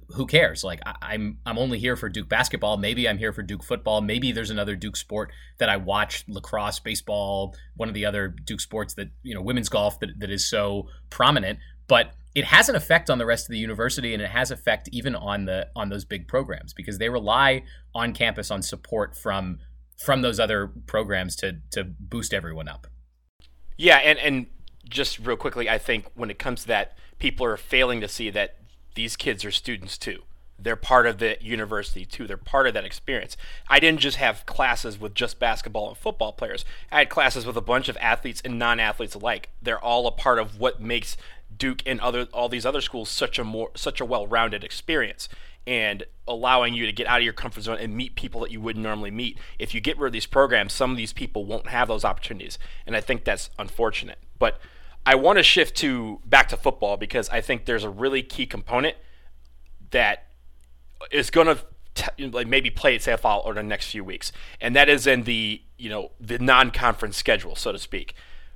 who 0.09 0.25
cares? 0.25 0.63
Like 0.65 0.81
I, 0.85 0.95
I'm 1.01 1.37
I'm 1.45 1.57
only 1.57 1.79
here 1.79 1.95
for 1.95 2.09
Duke 2.09 2.27
basketball. 2.27 2.75
Maybe 2.75 3.07
I'm 3.07 3.17
here 3.17 3.31
for 3.31 3.41
Duke 3.41 3.63
football. 3.63 4.01
Maybe 4.01 4.33
there's 4.33 4.49
another 4.49 4.75
Duke 4.75 4.97
sport 4.97 5.31
that 5.57 5.69
I 5.69 5.77
watch, 5.77 6.25
lacrosse, 6.27 6.79
baseball, 6.79 7.55
one 7.77 7.87
of 7.87 7.95
the 7.95 8.05
other 8.05 8.27
Duke 8.27 8.59
sports 8.59 8.95
that, 8.95 9.07
you 9.23 9.33
know, 9.33 9.41
women's 9.41 9.69
golf 9.69 9.99
that, 10.01 10.09
that 10.19 10.29
is 10.29 10.47
so 10.47 10.89
prominent. 11.09 11.59
But 11.87 12.11
it 12.35 12.43
has 12.43 12.67
an 12.67 12.75
effect 12.75 13.09
on 13.09 13.17
the 13.17 13.25
rest 13.25 13.47
of 13.47 13.51
the 13.51 13.57
university 13.57 14.13
and 14.13 14.21
it 14.21 14.29
has 14.29 14.51
effect 14.51 14.89
even 14.91 15.15
on 15.15 15.45
the 15.45 15.67
on 15.75 15.89
those 15.89 16.03
big 16.03 16.27
programs 16.27 16.73
because 16.73 16.97
they 16.97 17.09
rely 17.09 17.63
on 17.95 18.13
campus 18.13 18.51
on 18.51 18.61
support 18.61 19.15
from 19.15 19.59
from 19.97 20.21
those 20.21 20.39
other 20.39 20.67
programs 20.85 21.35
to 21.37 21.57
to 21.71 21.83
boost 21.83 22.33
everyone 22.33 22.67
up. 22.67 22.87
Yeah, 23.77 23.97
and 23.97 24.19
and 24.19 24.47
just 24.87 25.19
real 25.19 25.37
quickly, 25.37 25.69
I 25.69 25.77
think 25.77 26.05
when 26.13 26.29
it 26.29 26.37
comes 26.37 26.61
to 26.63 26.67
that, 26.67 26.97
people 27.17 27.45
are 27.45 27.57
failing 27.57 28.01
to 28.01 28.07
see 28.07 28.29
that 28.29 28.57
these 28.95 29.15
kids 29.15 29.43
are 29.45 29.51
students 29.51 29.97
too. 29.97 30.23
They're 30.57 30.77
part 30.77 31.05
of 31.05 31.17
the 31.17 31.37
university 31.41 32.05
too. 32.05 32.27
They're 32.27 32.37
part 32.37 32.65
of 32.65 32.73
that 32.75 32.85
experience. 32.85 33.35
I 33.69 33.79
didn't 33.79 33.99
just 33.99 34.17
have 34.17 34.45
classes 34.45 34.97
with 34.97 35.13
just 35.13 35.37
basketball 35.37 35.89
and 35.89 35.97
football 35.97 36.31
players. 36.31 36.63
I 36.91 36.99
had 36.99 37.09
classes 37.09 37.45
with 37.45 37.57
a 37.57 37.61
bunch 37.61 37.89
of 37.89 37.97
athletes 37.99 38.41
and 38.45 38.57
non-athletes 38.57 39.15
alike. 39.15 39.49
They're 39.61 39.83
all 39.83 40.07
a 40.07 40.11
part 40.11 40.39
of 40.39 40.57
what 40.57 40.81
makes 40.81 41.17
Duke 41.57 41.83
and 41.85 41.99
other 42.01 42.27
all 42.33 42.49
these 42.49 42.65
other 42.65 42.81
schools 42.81 43.09
such 43.09 43.39
a 43.39 43.43
more 43.43 43.71
such 43.75 44.01
a 44.01 44.05
well-rounded 44.05 44.63
experience 44.63 45.29
and 45.67 46.03
allowing 46.27 46.73
you 46.73 46.85
to 46.85 46.91
get 46.91 47.07
out 47.07 47.19
of 47.19 47.23
your 47.23 47.33
comfort 47.33 47.63
zone 47.63 47.77
and 47.79 47.95
meet 47.95 48.15
people 48.15 48.41
that 48.41 48.51
you 48.51 48.61
wouldn't 48.61 48.83
normally 48.83 49.11
meet. 49.11 49.39
If 49.57 49.73
you 49.73 49.81
get 49.81 49.97
rid 49.97 50.07
of 50.07 50.13
these 50.13 50.27
programs, 50.27 50.73
some 50.73 50.91
of 50.91 50.97
these 50.97 51.13
people 51.13 51.45
won't 51.45 51.69
have 51.69 51.87
those 51.87 52.05
opportunities, 52.05 52.59
and 52.85 52.95
I 52.95 53.01
think 53.01 53.23
that's 53.23 53.49
unfortunate. 53.57 54.19
But 54.37 54.59
I 55.05 55.15
want 55.15 55.37
to 55.37 55.43
shift 55.43 55.75
to 55.77 56.19
back 56.25 56.49
to 56.49 56.57
football 56.57 56.97
because 56.97 57.29
I 57.29 57.41
think 57.41 57.65
there's 57.65 57.83
a 57.83 57.89
really 57.89 58.21
key 58.21 58.45
component 58.45 58.95
that 59.91 60.27
is 61.11 61.29
going 61.29 61.47
to 61.47 61.59
like 62.31 62.47
maybe 62.47 62.69
play 62.69 62.95
itself 62.95 63.25
out 63.25 63.43
over 63.45 63.55
the 63.55 63.63
next 63.63 63.89
few 63.89 64.03
weeks, 64.03 64.31
and 64.61 64.75
that 64.75 64.89
is 64.89 65.07
in 65.07 65.23
the 65.23 65.61
you 65.77 65.89
know 65.89 66.11
the 66.19 66.37
non-conference 66.39 67.17
schedule, 67.17 67.55
so 67.55 67.71
to 67.71 67.79
speak, 67.79 68.13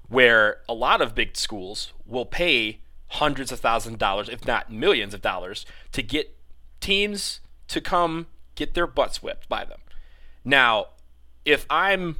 where 0.08 0.58
a 0.68 0.74
lot 0.74 1.02
of 1.02 1.16
big 1.16 1.36
schools 1.36 1.94
will 2.06 2.26
pay 2.26 2.82
hundreds 3.10 3.52
of 3.52 3.60
thousands 3.60 3.93
of 3.93 4.00
dollars, 4.00 4.30
if 4.30 4.45
not 4.45 4.72
millions 4.72 5.13
of 5.13 5.22
dollars, 5.22 5.65
to 5.91 6.02
get 6.02 6.36
teams 6.80 7.39
to 7.67 7.82
come 7.82 8.28
get 8.56 8.74
their 8.74 8.88
butts 8.88 9.24
whipped 9.24 9.48
by 9.48 9.65
them. 9.65 9.80
Now, 10.43 10.88
if 11.45 11.65
I'm 11.69 12.17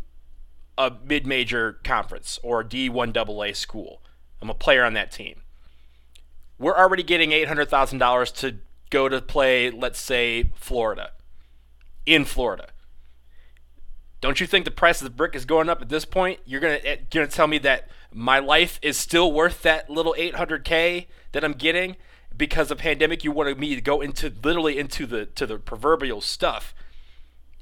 a 0.78 0.91
mid 1.04 1.28
major 1.28 1.73
conference 1.84 2.39
or 2.41 2.62
a 2.62 2.65
D1AA 2.65 3.56
school, 3.56 4.02
I'm 4.41 4.49
a 4.49 4.54
player 4.56 4.84
on 4.84 4.93
that 4.93 5.12
team. 5.12 5.41
We're 6.58 6.78
already 6.78 7.04
getting 7.04 7.32
$800,000 7.32 8.36
to 8.38 8.58
go 8.89 9.08
to 9.08 9.21
play, 9.21 9.69
let's 9.69 9.99
say, 9.99 10.52
Florida, 10.56 11.12
in 12.06 12.25
Florida. 12.25 12.69
Don't 14.21 14.39
you 14.39 14.47
think 14.47 14.65
the 14.65 14.71
price 14.71 15.01
of 15.01 15.05
the 15.05 15.13
brick 15.15 15.36
is 15.36 15.45
going 15.45 15.69
up 15.69 15.82
at 15.82 15.89
this 15.89 16.05
point? 16.05 16.39
You're 16.45 16.62
gonna 16.62 16.79
eh, 16.84 16.97
gonna 17.10 17.27
tell 17.27 17.47
me 17.47 17.58
that 17.60 17.89
my 18.13 18.39
life 18.39 18.79
is 18.82 18.97
still 18.97 19.32
worth 19.32 19.62
that 19.62 19.89
little 19.89 20.15
800k 20.17 21.08
that 21.32 21.43
I'm 21.43 21.53
getting 21.53 21.95
because 22.36 22.71
of 22.71 22.79
pandemic. 22.79 23.23
You 23.23 23.32
wanted 23.32 23.60
me 23.60 23.75
to 23.75 23.82
go 23.82 24.01
into 24.01 24.34
literally 24.43 24.77
into 24.77 25.05
the 25.05 25.25
to 25.25 25.45
the 25.45 25.58
proverbial 25.58 26.21
stuff 26.21 26.73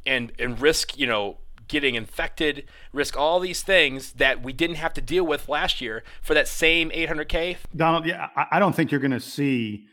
and 0.06 0.32
and 0.40 0.60
risk 0.60 0.98
you 0.98 1.06
know 1.06 1.38
getting 1.68 1.96
infected, 1.96 2.64
risk 2.94 3.18
all 3.18 3.40
these 3.40 3.62
things 3.62 4.14
that 4.14 4.42
we 4.42 4.54
didn't 4.54 4.78
have 4.78 4.94
to 4.94 5.02
deal 5.02 5.26
with 5.26 5.50
last 5.50 5.82
year 5.82 6.04
for 6.22 6.34
that 6.34 6.48
same 6.48 6.90
800k. 6.92 7.58
Donald, 7.76 8.06
yeah, 8.06 8.30
I 8.52 8.60
don't 8.60 8.74
think 8.74 8.92
you're 8.92 9.02
going 9.02 9.12
to 9.12 9.20
see 9.20 9.86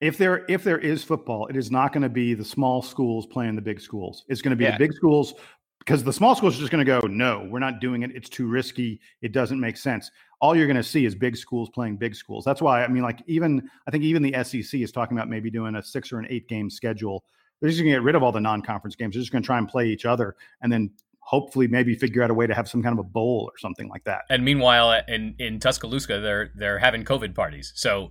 if 0.00 0.16
there 0.18 0.44
if 0.48 0.64
there 0.64 0.78
is 0.78 1.04
football, 1.04 1.46
it 1.46 1.56
is 1.56 1.70
not 1.70 1.92
going 1.92 2.02
to 2.02 2.08
be 2.08 2.34
the 2.34 2.44
small 2.44 2.82
schools 2.82 3.26
playing 3.26 3.54
the 3.54 3.62
big 3.62 3.80
schools. 3.80 4.24
It's 4.28 4.42
going 4.42 4.50
to 4.50 4.56
be 4.56 4.64
yeah. 4.64 4.72
the 4.72 4.78
big 4.78 4.92
schools 4.92 5.34
because 5.80 6.04
the 6.04 6.12
small 6.12 6.36
schools 6.36 6.56
are 6.56 6.60
just 6.60 6.70
going 6.70 6.84
to 6.84 7.00
go, 7.00 7.06
no, 7.06 7.46
we're 7.50 7.58
not 7.58 7.80
doing 7.80 8.02
it. 8.02 8.12
It's 8.14 8.28
too 8.28 8.46
risky. 8.46 9.00
It 9.22 9.32
doesn't 9.32 9.58
make 9.58 9.76
sense. 9.76 10.10
All 10.40 10.54
you're 10.54 10.66
going 10.66 10.76
to 10.76 10.82
see 10.82 11.04
is 11.04 11.14
big 11.14 11.36
schools 11.36 11.68
playing 11.70 11.96
big 11.96 12.14
schools. 12.14 12.44
That's 12.44 12.62
why 12.62 12.84
I 12.84 12.88
mean, 12.88 13.02
like 13.02 13.22
even 13.26 13.68
I 13.86 13.90
think 13.90 14.04
even 14.04 14.22
the 14.22 14.32
SEC 14.44 14.80
is 14.80 14.92
talking 14.92 15.16
about 15.16 15.28
maybe 15.28 15.50
doing 15.50 15.74
a 15.74 15.82
six 15.82 16.12
or 16.12 16.18
an 16.18 16.26
eight 16.30 16.48
game 16.48 16.70
schedule. 16.70 17.24
They're 17.60 17.68
just 17.68 17.80
going 17.80 17.92
to 17.92 17.96
get 17.96 18.02
rid 18.02 18.14
of 18.14 18.22
all 18.22 18.32
the 18.32 18.40
non-conference 18.40 18.96
games. 18.96 19.14
They're 19.14 19.20
just 19.20 19.32
going 19.32 19.42
to 19.42 19.46
try 19.46 19.58
and 19.58 19.68
play 19.68 19.88
each 19.88 20.06
other, 20.06 20.34
and 20.62 20.72
then 20.72 20.90
hopefully 21.18 21.68
maybe 21.68 21.94
figure 21.94 22.22
out 22.22 22.30
a 22.30 22.34
way 22.34 22.46
to 22.46 22.54
have 22.54 22.68
some 22.68 22.82
kind 22.82 22.92
of 22.94 22.98
a 22.98 23.08
bowl 23.08 23.50
or 23.52 23.58
something 23.58 23.88
like 23.88 24.02
that. 24.04 24.22
And 24.30 24.44
meanwhile, 24.44 25.02
in 25.08 25.34
in 25.38 25.58
Tuscaloosa, 25.58 26.20
they're 26.20 26.52
they're 26.56 26.78
having 26.78 27.04
COVID 27.04 27.34
parties. 27.34 27.72
So 27.74 28.10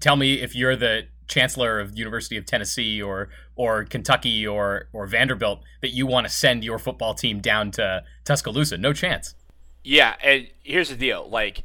tell 0.00 0.16
me 0.16 0.34
if 0.34 0.54
you're 0.54 0.76
the 0.76 1.06
chancellor 1.26 1.80
of 1.80 1.96
University 1.96 2.36
of 2.36 2.44
Tennessee 2.46 3.00
or 3.00 3.28
or 3.56 3.84
Kentucky 3.84 4.46
or 4.46 4.88
or 4.92 5.06
Vanderbilt 5.06 5.62
that 5.80 5.90
you 5.90 6.06
want 6.06 6.26
to 6.26 6.32
send 6.32 6.64
your 6.64 6.78
football 6.78 7.14
team 7.14 7.40
down 7.40 7.70
to 7.72 8.02
Tuscaloosa. 8.24 8.76
No 8.76 8.92
chance. 8.92 9.34
Yeah, 9.82 10.14
and 10.22 10.48
here's 10.62 10.88
the 10.88 10.96
deal. 10.96 11.28
Like 11.28 11.64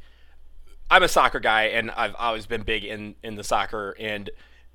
I'm 0.89 1.03
a 1.03 1.07
soccer 1.07 1.39
guy 1.39 1.63
and 1.63 1.91
I've 1.91 2.15
always 2.17 2.45
been 2.45 2.63
big 2.63 2.83
in 2.83 3.15
in 3.23 3.35
the 3.35 3.43
soccer 3.43 3.95
and 3.99 4.29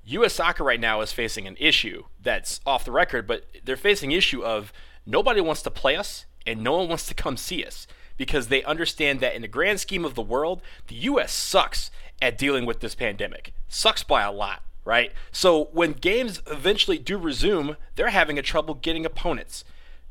US 0.07 0.35
soccer 0.35 0.65
right 0.65 0.81
now 0.81 1.01
is 1.01 1.13
facing 1.13 1.47
an 1.47 1.57
issue 1.59 2.05
that's 2.21 2.61
off 2.67 2.85
the 2.85 2.93
record, 2.93 3.27
but 3.27 3.47
they're 3.65 3.77
facing 3.77 4.13
issue 4.13 4.45
of 4.45 4.73
nobody 5.07 5.41
wants 5.41 5.63
to 5.63 5.71
play 5.71 5.97
us 5.97 6.27
and 6.47 6.63
no 6.63 6.77
one 6.77 6.89
wants 6.89 7.07
to 7.07 7.15
come 7.15 7.37
see 7.37 7.65
us 7.65 7.87
because 8.17 8.49
they 8.49 8.63
understand 8.65 9.21
that 9.21 9.35
in 9.35 9.43
the 9.43 9.49
grand 9.49 9.81
scheme 9.81 10.05
of 10.05 10.15
the 10.15 10.23
world, 10.23 10.63
the 10.89 10.95
US 10.97 11.33
sucks 11.33 11.91
at 12.23 12.39
dealing 12.39 12.67
with 12.67 12.81
this 12.81 12.95
pandemic. 12.95 13.53
Sucks 13.69 14.03
by 14.03 14.23
a 14.23 14.33
lot, 14.33 14.63
right? 14.85 15.13
So 15.33 15.69
when 15.73 15.93
games 15.93 16.43
eventually 16.47 16.99
do 16.99 17.19
resume, 17.19 17.77
they're 17.97 18.11
having 18.11 18.39
a 18.39 18.43
trouble 18.43 18.75
getting 18.75 19.05
opponents. 19.05 19.65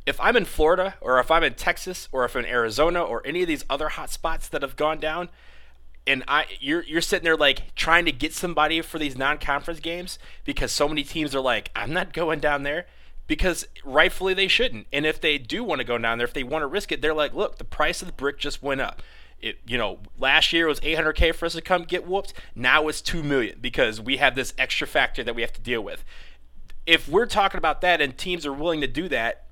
If 0.06 0.20
I'm 0.20 0.36
in 0.36 0.46
Florida 0.46 0.96
or 1.00 1.20
if 1.20 1.32
I'm 1.32 1.44
in 1.44 1.54
Texas 1.54 2.10
or 2.12 2.26
if 2.26 2.36
I'm 2.36 2.44
in 2.44 2.52
Arizona 2.52 3.02
or 3.02 3.26
any 3.26 3.42
of 3.42 3.48
these 3.48 3.64
other 3.70 3.90
hot 3.90 4.10
spots 4.10 4.50
that 4.50 4.62
have 4.62 4.76
gone 4.76 5.00
down, 5.00 5.30
and 6.06 6.24
I 6.28 6.46
you're 6.60 6.84
you're 6.84 7.00
sitting 7.00 7.24
there 7.24 7.38
like 7.38 7.74
trying 7.76 8.04
to 8.06 8.12
get 8.12 8.34
somebody 8.34 8.82
for 8.82 9.00
these 9.00 9.18
non-conference 9.18 9.80
games 9.80 10.20
because 10.44 10.74
so 10.74 10.90
many 10.90 11.06
teams 11.06 11.34
are 11.34 11.40
like, 11.40 11.72
I'm 11.74 11.94
not 11.94 12.12
going 12.12 12.42
down 12.42 12.64
there 12.64 12.88
because 13.28 13.68
rightfully 13.84 14.34
they 14.34 14.48
shouldn't. 14.48 14.88
And 14.92 15.06
if 15.06 15.20
they 15.20 15.38
do 15.38 15.64
want 15.64 15.80
to 15.80 15.86
go 15.86 15.98
down 15.98 16.18
there, 16.18 16.26
if 16.26 16.34
they 16.34 16.44
want 16.44 16.64
to 16.64 16.68
risk 16.68 16.92
it, 16.92 17.02
they're 17.02 17.14
like, 17.14 17.34
look, 17.34 17.58
the 17.58 17.64
price 17.64 18.02
of 18.02 18.08
the 18.08 18.14
brick 18.14 18.38
just 18.38 18.62
went 18.62 18.82
up 18.82 19.02
it, 19.44 19.60
you 19.68 19.78
know, 19.78 20.00
last 20.18 20.54
year 20.54 20.66
it 20.66 20.70
was 20.70 20.80
800k 20.80 21.36
for 21.36 21.46
us 21.46 21.54
to 21.54 21.62
come 21.62 21.84
get 21.84 22.08
whooped. 22.08 22.34
Now 22.56 22.88
it's 22.88 23.02
2 23.02 23.22
million 23.22 23.60
because 23.62 24.00
we 24.00 24.18
have 24.18 24.36
this 24.36 24.54
extra 24.58 24.88
factor 24.88 25.24
that 25.24 25.36
we 25.36 25.42
have 25.42 25.52
to 25.54 25.62
deal 25.62 25.82
with. 25.82 26.06
If 26.86 27.10
we're 27.10 27.26
talking 27.26 27.58
about 27.58 27.82
that 27.82 28.02
and 28.02 28.18
teams 28.18 28.46
are 28.46 28.54
willing 28.54 28.80
to 28.82 28.88
do 28.88 29.10
that, 29.10 29.48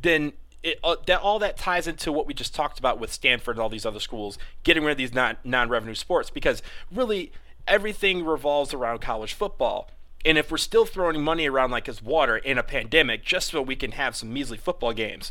then 0.00 0.32
it, 0.62 0.78
uh, 0.82 0.96
that 1.06 1.20
all 1.20 1.38
that 1.40 1.58
ties 1.58 1.86
into 1.86 2.10
what 2.10 2.26
we 2.26 2.32
just 2.32 2.54
talked 2.54 2.78
about 2.78 2.98
with 2.98 3.12
Stanford 3.12 3.56
and 3.56 3.62
all 3.62 3.68
these 3.68 3.84
other 3.84 4.00
schools 4.00 4.38
getting 4.64 4.82
rid 4.82 4.92
of 4.92 4.98
these 4.98 5.12
non 5.12 5.36
non-revenue 5.44 5.94
sports 5.94 6.30
because 6.30 6.62
really 6.90 7.30
everything 7.68 8.24
revolves 8.24 8.72
around 8.72 9.02
college 9.02 9.34
football. 9.34 9.90
And 10.24 10.38
if 10.38 10.50
we're 10.50 10.56
still 10.56 10.86
throwing 10.86 11.22
money 11.22 11.48
around 11.48 11.70
like 11.70 11.88
it's 11.88 12.02
water 12.02 12.36
in 12.36 12.56
a 12.56 12.62
pandemic 12.62 13.24
just 13.24 13.50
so 13.50 13.60
we 13.60 13.76
can 13.76 13.92
have 13.92 14.16
some 14.16 14.32
measly 14.32 14.56
football 14.56 14.92
games, 14.92 15.30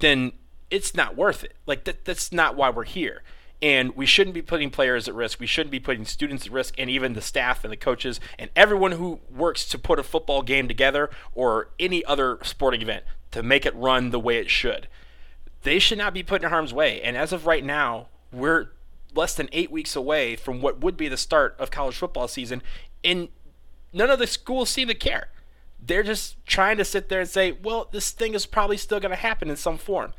then 0.00 0.32
it's 0.70 0.94
not 0.94 1.16
worth 1.16 1.44
it. 1.44 1.54
Like 1.66 1.84
that, 1.84 2.04
that's 2.04 2.32
not 2.32 2.56
why 2.56 2.70
we're 2.70 2.84
here. 2.84 3.22
And 3.62 3.96
we 3.96 4.04
shouldn't 4.04 4.34
be 4.34 4.42
putting 4.42 4.68
players 4.68 5.08
at 5.08 5.14
risk. 5.14 5.40
We 5.40 5.46
shouldn't 5.46 5.70
be 5.70 5.80
putting 5.80 6.04
students 6.04 6.44
at 6.44 6.52
risk, 6.52 6.74
and 6.76 6.90
even 6.90 7.14
the 7.14 7.22
staff 7.22 7.64
and 7.64 7.72
the 7.72 7.78
coaches 7.78 8.20
and 8.38 8.50
everyone 8.54 8.92
who 8.92 9.20
works 9.34 9.66
to 9.68 9.78
put 9.78 9.98
a 9.98 10.02
football 10.02 10.42
game 10.42 10.68
together 10.68 11.08
or 11.34 11.68
any 11.80 12.04
other 12.04 12.38
sporting 12.42 12.82
event 12.82 13.04
to 13.30 13.42
make 13.42 13.64
it 13.64 13.74
run 13.74 14.10
the 14.10 14.20
way 14.20 14.36
it 14.36 14.50
should. 14.50 14.88
They 15.62 15.78
should 15.78 15.96
not 15.96 16.12
be 16.12 16.22
put 16.22 16.42
in 16.42 16.50
harm's 16.50 16.74
way. 16.74 17.00
And 17.00 17.16
as 17.16 17.32
of 17.32 17.46
right 17.46 17.64
now, 17.64 18.08
we're 18.30 18.72
less 19.14 19.34
than 19.34 19.48
eight 19.52 19.70
weeks 19.70 19.96
away 19.96 20.36
from 20.36 20.60
what 20.60 20.80
would 20.80 20.96
be 20.96 21.08
the 21.08 21.16
start 21.16 21.56
of 21.58 21.70
college 21.70 21.96
football 21.96 22.28
season, 22.28 22.62
and 23.02 23.28
none 23.94 24.10
of 24.10 24.18
the 24.18 24.26
schools 24.26 24.68
seem 24.68 24.88
to 24.88 24.94
care. 24.94 25.28
They're 25.80 26.02
just 26.02 26.44
trying 26.46 26.76
to 26.78 26.84
sit 26.84 27.08
there 27.08 27.20
and 27.20 27.28
say, 27.28 27.52
well, 27.52 27.88
this 27.92 28.10
thing 28.10 28.34
is 28.34 28.46
probably 28.46 28.76
still 28.76 29.00
going 29.00 29.10
to 29.10 29.16
happen 29.16 29.50
in 29.50 29.56
some 29.56 29.78
form. 29.78 30.12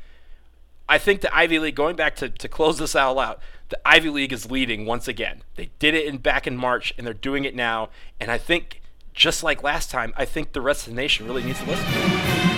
I 0.88 0.98
think 0.98 1.20
the 1.20 1.36
Ivy 1.36 1.58
League, 1.58 1.74
going 1.74 1.96
back 1.96 2.14
to, 2.16 2.28
to 2.28 2.48
close 2.48 2.78
this 2.78 2.94
all 2.94 3.18
out, 3.18 3.40
the 3.68 3.78
Ivy 3.86 4.08
League 4.10 4.32
is 4.32 4.50
leading 4.50 4.86
once 4.86 5.08
again. 5.08 5.42
They 5.56 5.70
did 5.80 5.94
it 5.94 6.06
in 6.06 6.18
back 6.18 6.46
in 6.46 6.56
March, 6.56 6.94
and 6.96 7.06
they're 7.06 7.14
doing 7.14 7.44
it 7.44 7.56
now. 7.56 7.88
And 8.20 8.30
I 8.30 8.38
think, 8.38 8.80
just 9.12 9.42
like 9.42 9.64
last 9.64 9.90
time, 9.90 10.14
I 10.16 10.24
think 10.24 10.52
the 10.52 10.60
rest 10.60 10.86
of 10.86 10.94
the 10.94 10.96
nation 10.96 11.26
really 11.26 11.42
needs 11.42 11.58
to 11.58 11.66
listen. 11.66 12.55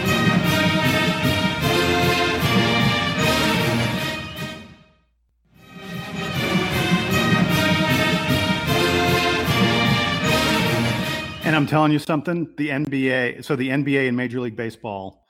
And 11.49 11.57
I'm 11.57 11.67
telling 11.67 11.93
you 11.93 11.99
something, 11.99 12.53
the 12.59 12.69
NBA, 12.69 13.43
so 13.43 13.57
the 13.57 13.71
NBA 13.71 14.07
and 14.07 14.15
Major 14.15 14.39
League 14.39 14.55
Baseball 14.55 15.25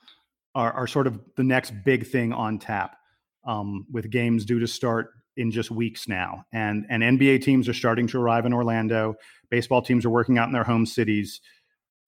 are, 0.53 0.69
are 0.73 0.85
sort 0.85 1.07
of 1.07 1.17
the 1.37 1.45
next 1.45 1.71
big 1.85 2.05
thing 2.07 2.33
on 2.33 2.59
tap 2.59 2.97
um, 3.45 3.85
with 3.89 4.09
games 4.09 4.43
due 4.43 4.59
to 4.59 4.67
start 4.67 5.11
in 5.37 5.49
just 5.49 5.71
weeks 5.71 6.09
now. 6.09 6.43
And, 6.51 6.85
and 6.89 7.03
NBA 7.03 7.41
teams 7.41 7.69
are 7.69 7.73
starting 7.73 8.05
to 8.07 8.19
arrive 8.19 8.45
in 8.45 8.51
Orlando. 8.51 9.15
Baseball 9.49 9.81
teams 9.81 10.03
are 10.03 10.09
working 10.09 10.37
out 10.37 10.47
in 10.47 10.51
their 10.51 10.65
home 10.65 10.85
cities. 10.85 11.39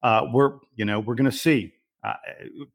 Uh, 0.04 0.24
we're, 0.34 0.58
you 0.76 0.84
know, 0.84 1.00
we're 1.00 1.16
going 1.16 1.32
to 1.32 1.38
see. 1.38 1.72
Uh, 2.04 2.16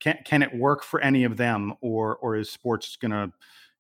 can, 0.01 0.16
can 0.25 0.42
it 0.42 0.55
work 0.55 0.83
for 0.83 1.03
any 1.03 1.25
of 1.25 1.37
them 1.37 1.75
or, 1.83 2.16
or 2.16 2.37
is 2.37 2.49
sports 2.49 2.96
going 2.96 3.11
to, 3.11 3.31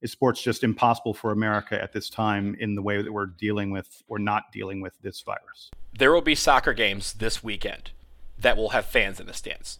is 0.02 0.12
sports 0.12 0.42
just 0.42 0.62
impossible 0.62 1.14
for 1.14 1.32
America 1.32 1.80
at 1.80 1.92
this 1.92 2.08
time 2.10 2.56
in 2.60 2.74
the 2.74 2.82
way 2.82 3.02
that 3.02 3.12
we're 3.12 3.26
dealing 3.26 3.70
with 3.70 4.02
or 4.08 4.18
not 4.18 4.52
dealing 4.52 4.80
with 4.80 4.94
this 5.02 5.20
virus? 5.20 5.70
There 5.98 6.12
will 6.12 6.20
be 6.20 6.34
soccer 6.34 6.74
games 6.74 7.14
this 7.14 7.42
weekend 7.42 7.90
that 8.38 8.56
will 8.56 8.70
have 8.70 8.86
fans 8.86 9.18
in 9.20 9.26
the 9.26 9.32
stands. 9.32 9.78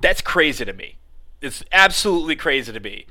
That's 0.00 0.20
crazy 0.20 0.64
to 0.64 0.72
me. 0.72 0.96
It's 1.40 1.62
absolutely 1.72 2.36
crazy 2.36 2.72
to 2.72 2.80
me. 2.80 3.06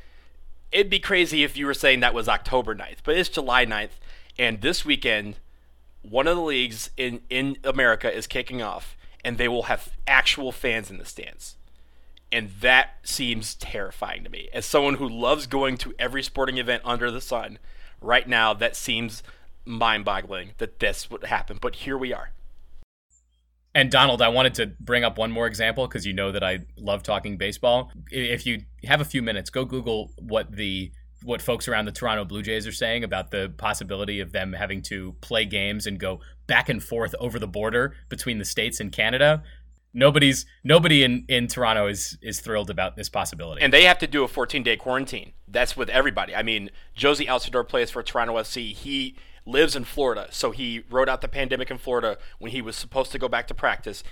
It'd 0.71 0.89
be 0.89 0.99
crazy 0.99 1.43
if 1.43 1.58
you 1.58 1.65
were 1.65 1.73
saying 1.73 1.99
that 2.02 2.13
was 2.13 2.30
October 2.30 2.75
9th, 2.75 2.97
but 3.04 3.17
it's 3.17 3.30
July 3.30 3.65
9th. 3.65 3.97
And 4.38 4.62
this 4.62 4.86
weekend, 4.86 5.38
one 6.02 6.28
of 6.28 6.36
the 6.36 6.43
leagues 6.43 6.91
in, 6.95 7.21
in 7.30 7.58
America 7.63 8.13
is 8.13 8.28
kicking 8.28 8.62
off, 8.62 8.95
and 9.23 9.38
they 9.38 9.47
will 9.47 9.63
have 9.63 9.89
actual 10.08 10.52
fans 10.52 10.91
in 10.91 10.97
the 10.97 11.06
stands. 11.06 11.56
And 12.31 12.51
that 12.61 12.97
seems 13.03 13.55
terrifying 13.55 14.23
to 14.23 14.29
me. 14.29 14.49
As 14.53 14.65
someone 14.65 14.95
who 14.95 15.09
loves 15.09 15.47
going 15.47 15.77
to 15.77 15.93
every 15.97 16.21
sporting 16.21 16.57
event 16.57 16.83
under 16.85 17.09
the 17.09 17.21
sun, 17.21 17.57
right 18.01 18.27
now, 18.27 18.53
that 18.53 18.75
seems 18.75 19.23
mind 19.65 20.05
boggling 20.05 20.51
that 20.57 20.79
this 20.79 21.09
would 21.09 21.25
happen. 21.25 21.57
But 21.59 21.75
here 21.75 21.97
we 21.97 22.13
are. 22.13 22.31
And 23.75 23.91
Donald, 23.91 24.21
I 24.21 24.29
wanted 24.29 24.55
to 24.55 24.67
bring 24.79 25.03
up 25.03 25.17
one 25.17 25.31
more 25.31 25.45
example 25.45 25.87
because 25.87 26.05
you 26.05 26.13
know 26.13 26.31
that 26.31 26.43
I 26.43 26.59
love 26.75 27.03
talking 27.03 27.37
baseball. 27.37 27.91
If 28.09 28.45
you 28.45 28.61
have 28.85 28.99
a 28.99 29.05
few 29.05 29.21
minutes, 29.21 29.49
go 29.49 29.63
Google 29.63 30.11
what 30.17 30.51
the 30.51 30.91
what 31.23 31.41
folks 31.41 31.67
around 31.67 31.85
the 31.85 31.91
Toronto 31.91 32.23
Blue 32.23 32.41
Jays 32.41 32.65
are 32.65 32.71
saying 32.71 33.03
about 33.03 33.29
the 33.29 33.53
possibility 33.57 34.21
of 34.21 34.31
them 34.31 34.53
having 34.53 34.81
to 34.83 35.15
play 35.19 35.45
games 35.45 35.85
and 35.85 35.99
go 35.99 36.21
back 36.47 36.69
and 36.69 36.81
forth 36.81 37.13
over 37.19 37.37
the 37.37 37.47
border 37.47 37.93
between 38.07 38.39
the 38.39 38.45
states 38.45 38.79
and 38.79 38.91
Canada. 38.91 39.43
Nobody's 39.93 40.45
nobody 40.63 41.04
in, 41.04 41.25
in 41.28 41.47
Toronto 41.47 41.88
is 41.88 42.17
is 42.21 42.39
thrilled 42.39 42.69
about 42.69 42.95
this 42.95 43.10
possibility. 43.10 43.62
And 43.62 43.73
they 43.73 43.84
have 43.84 43.97
to 43.99 44.08
do 44.08 44.23
a 44.23 44.28
14 44.28 44.62
day 44.62 44.78
quarantine. 44.78 45.34
That's 45.47 45.75
with 45.75 45.89
everybody. 45.89 46.36
I 46.36 46.43
mean, 46.43 46.69
Jozy 46.97 47.25
Altidore 47.25 47.67
plays 47.67 47.89
for 47.89 48.04
Toronto 48.04 48.36
FC. 48.36 48.73
He 48.73 49.15
lives 49.45 49.75
in 49.75 49.84
Florida, 49.84 50.28
so 50.30 50.52
he 50.52 50.84
wrote 50.89 51.10
out 51.10 51.21
the 51.21 51.28
pandemic 51.28 51.71
in 51.71 51.78
Florida 51.78 52.17
when 52.38 52.52
he 52.52 52.62
was 52.62 52.75
supposed 52.75 53.12
to 53.12 53.19
go 53.19 53.28
back 53.28 53.47
to 53.47 53.54
practice. 53.54 54.04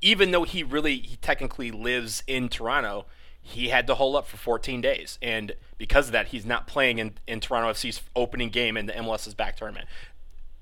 Even 0.00 0.30
though 0.30 0.44
he 0.44 0.62
really, 0.62 0.98
he 0.98 1.16
technically 1.16 1.70
lives 1.70 2.22
in 2.26 2.48
Toronto, 2.48 3.06
he 3.40 3.68
had 3.68 3.86
to 3.86 3.94
hold 3.94 4.14
up 4.16 4.26
for 4.26 4.36
14 4.36 4.80
days, 4.80 5.18
and 5.22 5.52
because 5.78 6.06
of 6.06 6.12
that, 6.12 6.28
he's 6.28 6.46
not 6.46 6.66
playing 6.66 6.98
in, 6.98 7.14
in 7.26 7.40
Toronto 7.40 7.72
FC's 7.72 8.02
opening 8.14 8.50
game 8.50 8.76
in 8.76 8.86
the 8.86 8.92
MLS's 8.92 9.34
back 9.34 9.56
tournament. 9.56 9.88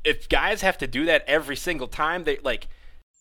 If 0.04 0.28
guys 0.28 0.60
have 0.60 0.78
to 0.78 0.86
do 0.86 1.04
that 1.06 1.24
every 1.26 1.56
single 1.56 1.88
time, 1.88 2.24
they 2.24 2.38
like 2.44 2.68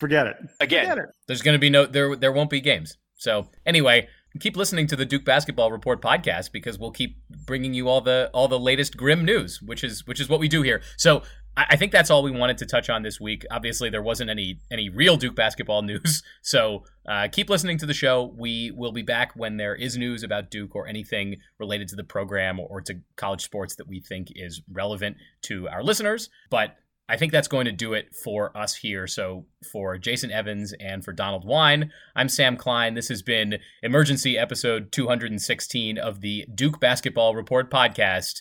forget 0.04 0.26
it. 0.26 0.36
Again, 0.60 0.84
forget 0.84 0.98
it. 0.98 1.10
there's 1.26 1.40
going 1.40 1.54
to 1.54 1.58
be 1.58 1.70
no 1.70 1.86
there. 1.86 2.14
There 2.14 2.32
won't 2.32 2.50
be 2.50 2.60
games. 2.60 2.98
So 3.16 3.48
anyway, 3.64 4.08
keep 4.38 4.56
listening 4.56 4.86
to 4.88 4.96
the 4.96 5.06
Duke 5.06 5.24
Basketball 5.24 5.72
Report 5.72 6.02
podcast 6.02 6.52
because 6.52 6.78
we'll 6.78 6.90
keep 6.90 7.16
bringing 7.46 7.72
you 7.72 7.88
all 7.88 8.02
the 8.02 8.30
all 8.34 8.48
the 8.48 8.58
latest 8.58 8.96
grim 8.96 9.24
news, 9.24 9.62
which 9.62 9.82
is 9.82 10.06
which 10.06 10.20
is 10.20 10.28
what 10.28 10.40
we 10.40 10.48
do 10.48 10.60
here. 10.62 10.82
So 10.98 11.22
I, 11.56 11.66
I 11.70 11.76
think 11.76 11.92
that's 11.92 12.10
all 12.10 12.22
we 12.22 12.30
wanted 12.30 12.58
to 12.58 12.66
touch 12.66 12.90
on 12.90 13.02
this 13.02 13.18
week. 13.18 13.46
Obviously, 13.50 13.88
there 13.88 14.02
wasn't 14.02 14.28
any 14.28 14.60
any 14.70 14.88
real 14.90 15.16
Duke 15.16 15.36
basketball 15.36 15.82
news, 15.92 16.22
so 16.42 16.84
uh, 17.08 17.28
keep 17.30 17.48
listening 17.48 17.78
to 17.78 17.86
the 17.86 17.94
show. 17.94 18.34
We 18.36 18.72
will 18.72 18.92
be 18.92 19.02
back 19.02 19.32
when 19.36 19.56
there 19.56 19.74
is 19.74 19.96
news 19.96 20.22
about 20.22 20.50
Duke 20.50 20.74
or 20.74 20.86
anything 20.86 21.36
related 21.58 21.88
to 21.88 21.96
the 21.96 22.04
program 22.04 22.60
or, 22.60 22.66
or 22.68 22.80
to 22.82 23.00
college 23.16 23.42
sports 23.42 23.76
that 23.76 23.86
we 23.86 24.00
think 24.00 24.32
is 24.34 24.62
relevant 24.70 25.16
to 25.42 25.68
our 25.68 25.82
listeners. 25.82 26.28
But 26.50 26.76
I 27.08 27.16
think 27.18 27.32
that's 27.32 27.48
going 27.48 27.66
to 27.66 27.72
do 27.72 27.92
it 27.92 28.14
for 28.14 28.56
us 28.56 28.74
here. 28.74 29.06
So, 29.06 29.44
for 29.70 29.98
Jason 29.98 30.30
Evans 30.30 30.72
and 30.80 31.04
for 31.04 31.12
Donald 31.12 31.44
Wine, 31.44 31.92
I'm 32.16 32.30
Sam 32.30 32.56
Klein. 32.56 32.94
This 32.94 33.08
has 33.08 33.22
been 33.22 33.58
emergency 33.82 34.38
episode 34.38 34.90
216 34.90 35.98
of 35.98 36.22
the 36.22 36.46
Duke 36.54 36.80
Basketball 36.80 37.34
Report 37.34 37.70
podcast. 37.70 38.40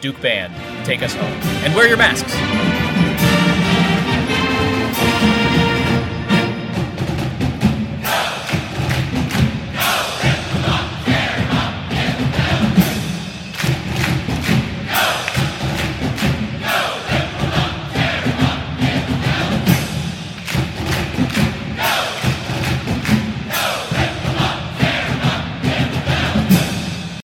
Duke 0.00 0.20
Band, 0.20 0.54
take 0.86 1.02
us 1.02 1.14
home. 1.14 1.24
And 1.64 1.74
wear 1.74 1.88
your 1.88 1.96
masks. 1.96 2.89